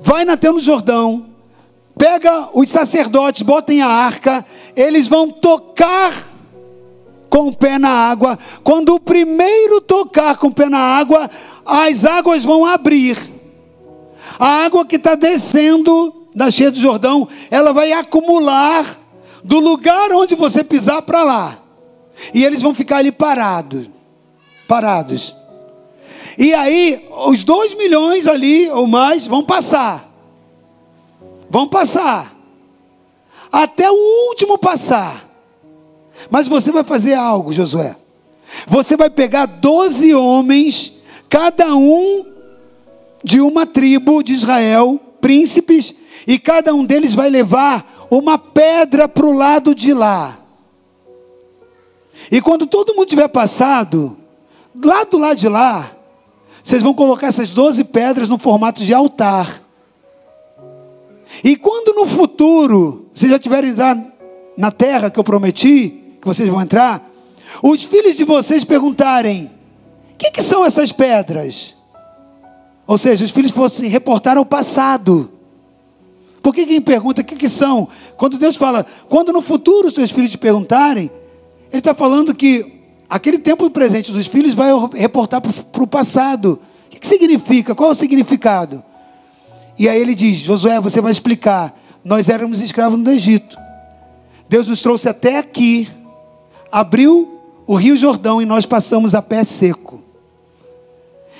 [0.00, 1.26] vai na no Jordão,
[1.98, 4.44] pega os sacerdotes, botem a arca,
[4.76, 6.31] eles vão tocar
[7.32, 8.38] com o pé na água.
[8.62, 11.30] Quando o primeiro tocar com o pé na água,
[11.64, 13.16] as águas vão abrir.
[14.38, 18.98] A água que está descendo da cheia do Jordão, ela vai acumular
[19.42, 21.58] do lugar onde você pisar para lá.
[22.34, 23.88] E eles vão ficar ali parados.
[24.68, 25.34] Parados.
[26.36, 30.06] E aí, os dois milhões ali ou mais vão passar.
[31.48, 32.36] Vão passar.
[33.50, 35.31] Até o último passar.
[36.30, 37.96] Mas você vai fazer algo, Josué.
[38.66, 40.92] Você vai pegar doze homens,
[41.28, 42.26] cada um
[43.24, 45.94] de uma tribo de Israel, príncipes,
[46.26, 50.38] e cada um deles vai levar uma pedra para o lado de lá.
[52.30, 54.16] E quando todo mundo tiver passado,
[54.84, 55.92] lá do lado de lá,
[56.62, 59.62] vocês vão colocar essas 12 pedras no formato de altar.
[61.42, 63.98] E quando no futuro, vocês já tiverem entrar
[64.56, 67.10] na terra que eu prometi, que vocês vão entrar,
[67.60, 69.50] os filhos de vocês perguntarem:
[70.14, 71.76] o que, que, são essas pedras?
[72.86, 75.30] Ou seja, os filhos fossem reportar ao passado.
[76.40, 77.88] Por que quem pergunta o que, que são?
[78.16, 81.10] Quando Deus fala, quando no futuro os seus filhos te perguntarem,
[81.70, 86.60] Ele está falando que aquele tempo presente dos filhos vai reportar para o passado.
[86.86, 87.74] O que, que significa?
[87.74, 88.82] Qual é o significado?
[89.76, 91.76] E aí ele diz: Josué, você vai explicar.
[92.04, 93.56] Nós éramos escravos no Egito.
[94.48, 95.88] Deus nos trouxe até aqui,
[96.72, 100.02] abriu o Rio Jordão e nós passamos a pé seco.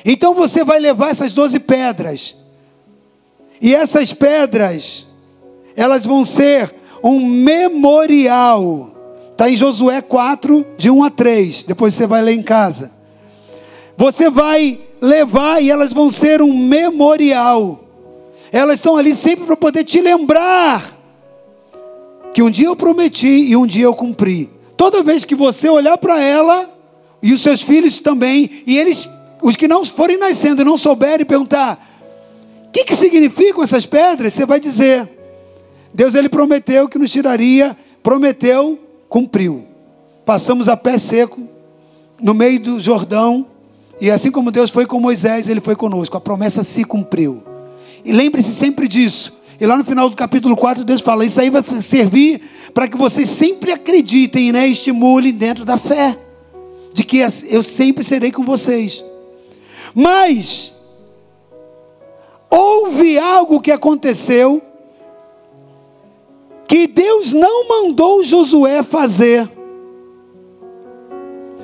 [0.04, 2.36] Então você vai levar essas doze pedras.
[3.60, 5.06] E essas pedras,
[5.74, 8.90] elas vão ser um memorial.
[9.30, 11.64] Está em Josué 4, de 1 a 3.
[11.64, 12.92] Depois você vai ler em casa.
[13.96, 17.80] Você vai levar e elas vão ser um memorial.
[18.52, 20.98] Elas estão ali sempre para poder te lembrar
[22.34, 24.61] que um dia eu prometi e um dia eu cumpri.
[24.82, 26.68] Toda vez que você olhar para ela
[27.22, 29.08] e os seus filhos também, e eles,
[29.40, 31.78] os que não forem nascendo e não souberem perguntar:
[32.66, 34.32] o que, que significam essas pedras?
[34.32, 35.08] Você vai dizer:
[35.94, 38.76] Deus ele prometeu que nos tiraria, prometeu,
[39.08, 39.64] cumpriu.
[40.24, 41.40] Passamos a pé seco
[42.20, 43.46] no meio do Jordão,
[44.00, 46.16] e assim como Deus foi com Moisés, ele foi conosco.
[46.16, 47.40] A promessa se cumpriu.
[48.04, 49.32] E lembre-se sempre disso.
[49.62, 52.40] E lá no final do capítulo 4, Deus fala: Isso aí vai servir
[52.74, 54.66] para que vocês sempre acreditem, né?
[54.66, 56.18] Estimulem dentro da fé,
[56.92, 59.04] de que eu sempre serei com vocês.
[59.94, 60.74] Mas,
[62.50, 64.60] houve algo que aconteceu
[66.66, 69.48] que Deus não mandou Josué fazer.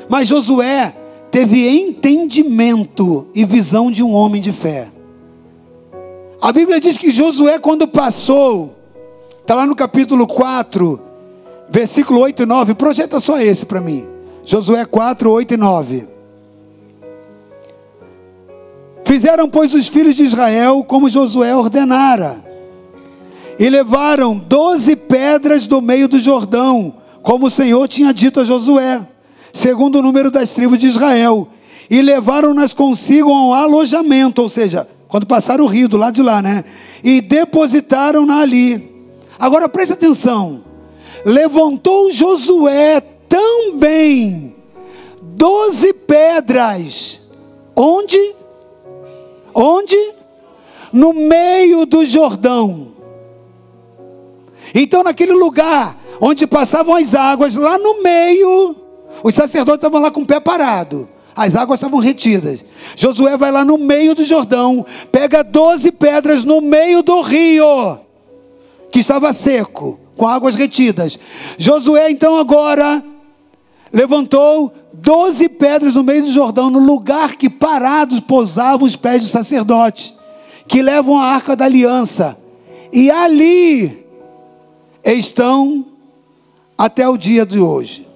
[0.08, 0.94] Mas Josué
[1.32, 4.86] teve entendimento e visão de um homem de fé.
[6.40, 8.76] A Bíblia diz que Josué, quando passou,
[9.40, 11.00] está lá no capítulo 4,
[11.68, 12.74] versículo 8 e 9.
[12.74, 14.06] Projeta só esse para mim.
[14.44, 16.08] Josué 4, 8 e 9.
[19.04, 22.44] Fizeram, pois, os filhos de Israel como Josué ordenara,
[23.58, 29.00] e levaram doze pedras do meio do Jordão, como o Senhor tinha dito a Josué,
[29.52, 31.48] segundo o número das tribos de Israel,
[31.90, 36.42] e levaram-nas consigo ao alojamento, ou seja, quando passaram o rio do lado de lá,
[36.42, 36.64] né?
[37.02, 39.08] E depositaram-na ali.
[39.38, 40.62] Agora preste atenção.
[41.24, 44.54] Levantou Josué também
[45.22, 47.20] doze pedras.
[47.74, 48.34] Onde?
[49.54, 50.14] Onde?
[50.92, 52.88] No meio do Jordão.
[54.74, 58.76] Então, naquele lugar onde passavam as águas, lá no meio,
[59.22, 62.64] os sacerdotes estavam lá com o pé parado as águas estavam retidas.
[62.96, 68.00] Josué vai lá no meio do Jordão, pega doze pedras no meio do rio,
[68.90, 71.16] que estava seco, com águas retidas.
[71.56, 73.04] Josué então agora
[73.92, 79.30] levantou doze pedras no meio do Jordão, no lugar que parados pousavam os pés dos
[79.30, 80.12] sacerdotes,
[80.66, 82.36] que levam a arca da aliança.
[82.92, 84.04] E ali
[85.04, 85.86] estão
[86.76, 88.07] até o dia de hoje.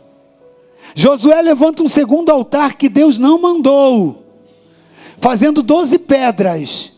[0.94, 4.22] Josué levanta um segundo altar que Deus não mandou,
[5.18, 6.92] fazendo doze pedras.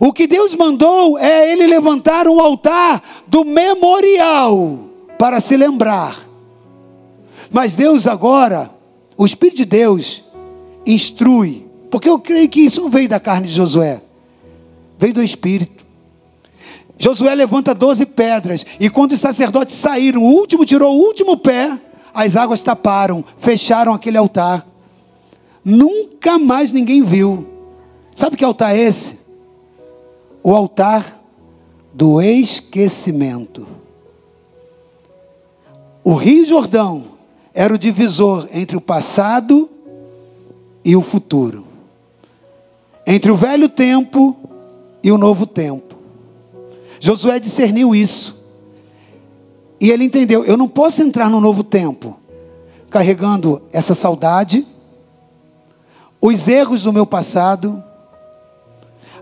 [0.00, 4.80] O que Deus mandou é ele levantar um altar do memorial
[5.18, 6.28] para se lembrar.
[7.50, 8.70] Mas Deus agora,
[9.16, 10.24] o Espírito de Deus,
[10.84, 14.02] instrui, porque eu creio que isso não veio da carne de Josué,
[14.98, 15.84] veio do Espírito.
[16.98, 21.78] Josué levanta doze pedras, e quando os sacerdotes saíram, o último tirou o último pé,
[22.14, 24.66] as águas taparam, fecharam aquele altar.
[25.64, 27.46] Nunca mais ninguém viu.
[28.14, 29.18] Sabe que altar é esse?
[30.42, 31.20] O altar
[31.92, 33.66] do esquecimento.
[36.04, 37.04] O Rio Jordão
[37.54, 39.70] era o divisor entre o passado
[40.84, 41.66] e o futuro.
[43.06, 44.36] Entre o velho tempo
[45.02, 45.96] e o novo tempo.
[46.98, 48.41] Josué discerniu isso.
[49.82, 52.16] E ele entendeu: eu não posso entrar no novo tempo
[52.88, 54.64] carregando essa saudade,
[56.20, 57.82] os erros do meu passado,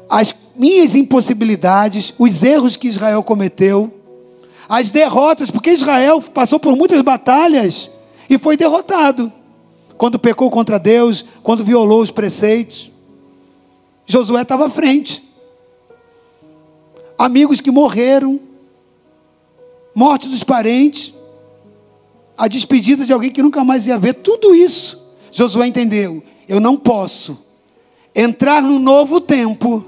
[0.09, 3.91] as minhas impossibilidades, os erros que Israel cometeu,
[4.69, 7.91] as derrotas, porque Israel passou por muitas batalhas
[8.29, 9.33] e foi derrotado.
[9.97, 12.91] Quando pecou contra Deus, quando violou os preceitos.
[14.05, 15.25] Josué estava à frente.
[17.17, 18.50] Amigos que morreram,
[19.95, 21.13] morte dos parentes,
[22.37, 25.01] a despedida de alguém que nunca mais ia ver, tudo isso.
[25.31, 27.39] Josué entendeu: eu não posso
[28.15, 29.85] entrar no novo tempo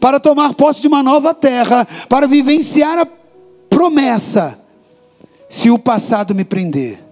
[0.00, 3.06] para tomar posse de uma nova terra, para vivenciar a
[3.68, 4.58] promessa,
[5.48, 7.04] se o passado me prender.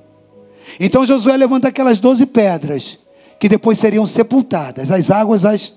[0.80, 2.98] Então Josué levanta aquelas doze pedras,
[3.38, 5.74] que depois seriam sepultadas, as águas as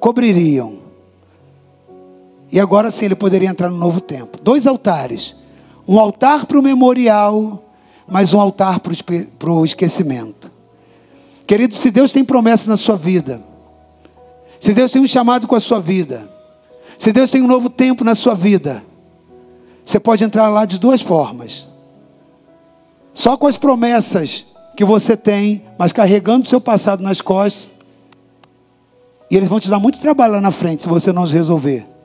[0.00, 0.85] cobririam.
[2.50, 4.38] E agora sim ele poderia entrar no novo tempo.
[4.42, 5.34] Dois altares:
[5.86, 7.64] um altar para o memorial,
[8.06, 10.50] mas um altar para o esquecimento.
[11.46, 13.42] Querido, se Deus tem promessa na sua vida,
[14.58, 16.28] se Deus tem um chamado com a sua vida,
[16.98, 18.82] se Deus tem um novo tempo na sua vida,
[19.84, 21.68] você pode entrar lá de duas formas.
[23.14, 27.70] Só com as promessas que você tem, mas carregando o seu passado nas costas.
[29.30, 31.95] E eles vão te dar muito trabalho lá na frente se você não os resolver.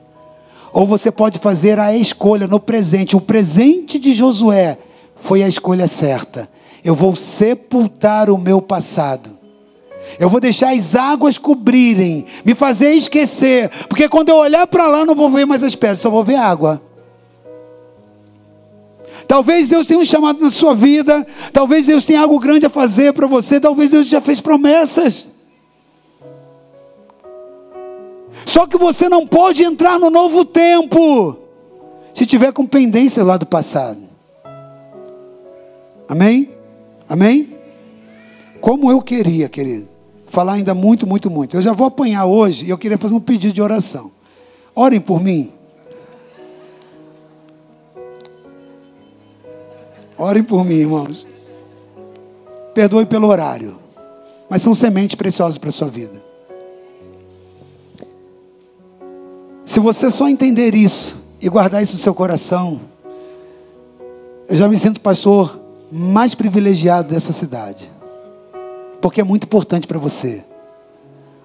[0.72, 3.16] Ou você pode fazer a escolha no presente.
[3.16, 4.78] O presente de Josué
[5.20, 6.48] foi a escolha certa.
[6.82, 9.42] Eu vou sepultar o meu passado.
[10.18, 15.06] Eu vou deixar as águas cobrirem, me fazer esquecer, porque quando eu olhar para lá
[15.06, 16.82] não vou ver mais as pedras, só vou ver água.
[19.28, 23.12] Talvez Deus tenha um chamado na sua vida, talvez Deus tenha algo grande a fazer
[23.12, 25.26] para você, talvez Deus já fez promessas.
[28.52, 31.38] Só que você não pode entrar no novo tempo
[32.12, 34.02] se tiver com pendência lá do passado.
[36.06, 36.50] Amém?
[37.08, 37.56] Amém?
[38.60, 39.92] Como eu queria, querido
[40.32, 41.54] falar ainda muito, muito, muito.
[41.58, 44.10] Eu já vou apanhar hoje e eu queria fazer um pedido de oração.
[44.74, 45.52] Orem por mim.
[50.16, 51.28] Orem por mim, irmãos.
[52.72, 53.78] Perdoe pelo horário,
[54.48, 56.31] mas são sementes preciosas para a sua vida.
[59.72, 62.78] Se você só entender isso e guardar isso no seu coração,
[64.46, 65.58] eu já me sinto pastor
[65.90, 67.90] mais privilegiado dessa cidade
[69.00, 70.44] porque é muito importante para você.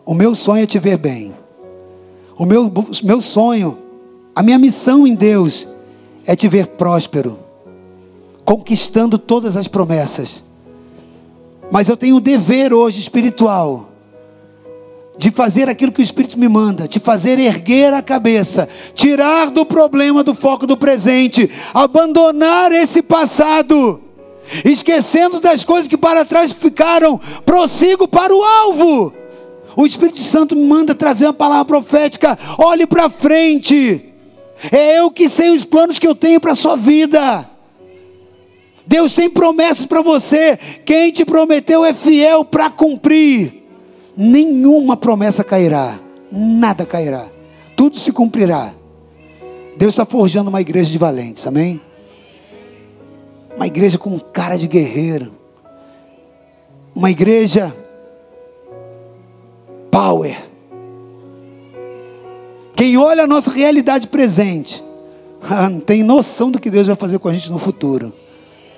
[0.06, 1.34] O meu sonho é te ver bem.
[2.38, 2.70] O meu,
[3.02, 3.78] meu sonho,
[4.36, 5.66] a minha missão em Deus
[6.26, 7.40] é te ver próspero,
[8.44, 10.44] conquistando todas as promessas.
[11.72, 13.88] Mas eu tenho o dever hoje espiritual
[15.18, 19.66] de fazer aquilo que o Espírito me manda, de fazer erguer a cabeça, tirar do
[19.66, 24.02] problema do foco do presente, abandonar esse passado
[24.64, 29.14] esquecendo das coisas que para trás ficaram, prossigo para o alvo.
[29.76, 32.38] O Espírito Santo me manda trazer uma palavra profética.
[32.58, 34.14] Olhe para frente.
[34.72, 37.48] É eu que sei os planos que eu tenho para a sua vida.
[38.88, 40.58] Deus tem promessas para você.
[40.84, 43.67] Quem te prometeu é fiel para cumprir.
[44.18, 46.00] Nenhuma promessa cairá.
[46.32, 47.28] Nada cairá.
[47.76, 48.74] Tudo se cumprirá.
[49.78, 51.46] Deus está forjando uma igreja de valentes.
[51.46, 51.80] Amém?
[53.56, 55.32] Uma igreja com cara de guerreiro.
[56.96, 57.76] Uma igreja
[59.92, 60.38] power.
[62.76, 64.84] Quem olha a nossa realidade presente,
[65.42, 68.14] ah, não tem noção do que Deus vai fazer com a gente no futuro.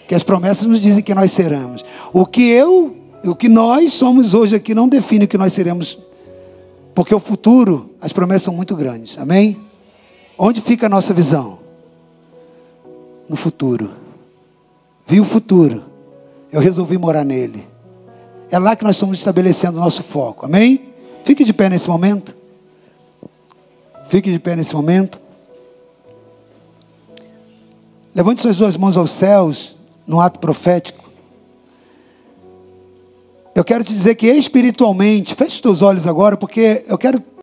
[0.07, 1.83] Que as promessas nos dizem que nós seremos.
[2.11, 2.95] O que eu,
[3.27, 5.97] o que nós somos hoje aqui não define o que nós seremos.
[6.95, 9.17] Porque o futuro, as promessas são muito grandes.
[9.17, 9.59] Amém?
[10.37, 11.59] Onde fica a nossa visão?
[13.27, 13.91] No futuro
[15.09, 15.83] vi o futuro,
[16.51, 17.67] eu resolvi morar nele.
[18.51, 20.93] É lá que nós estamos estabelecendo o nosso foco, amém?
[21.23, 22.35] Fique de pé nesse momento.
[24.07, 25.17] Fique de pé nesse momento.
[28.13, 29.75] Levante suas duas mãos aos céus,
[30.05, 30.98] no ato profético.
[33.55, 37.21] Eu quero te dizer que espiritualmente, feche teus olhos agora, porque eu quero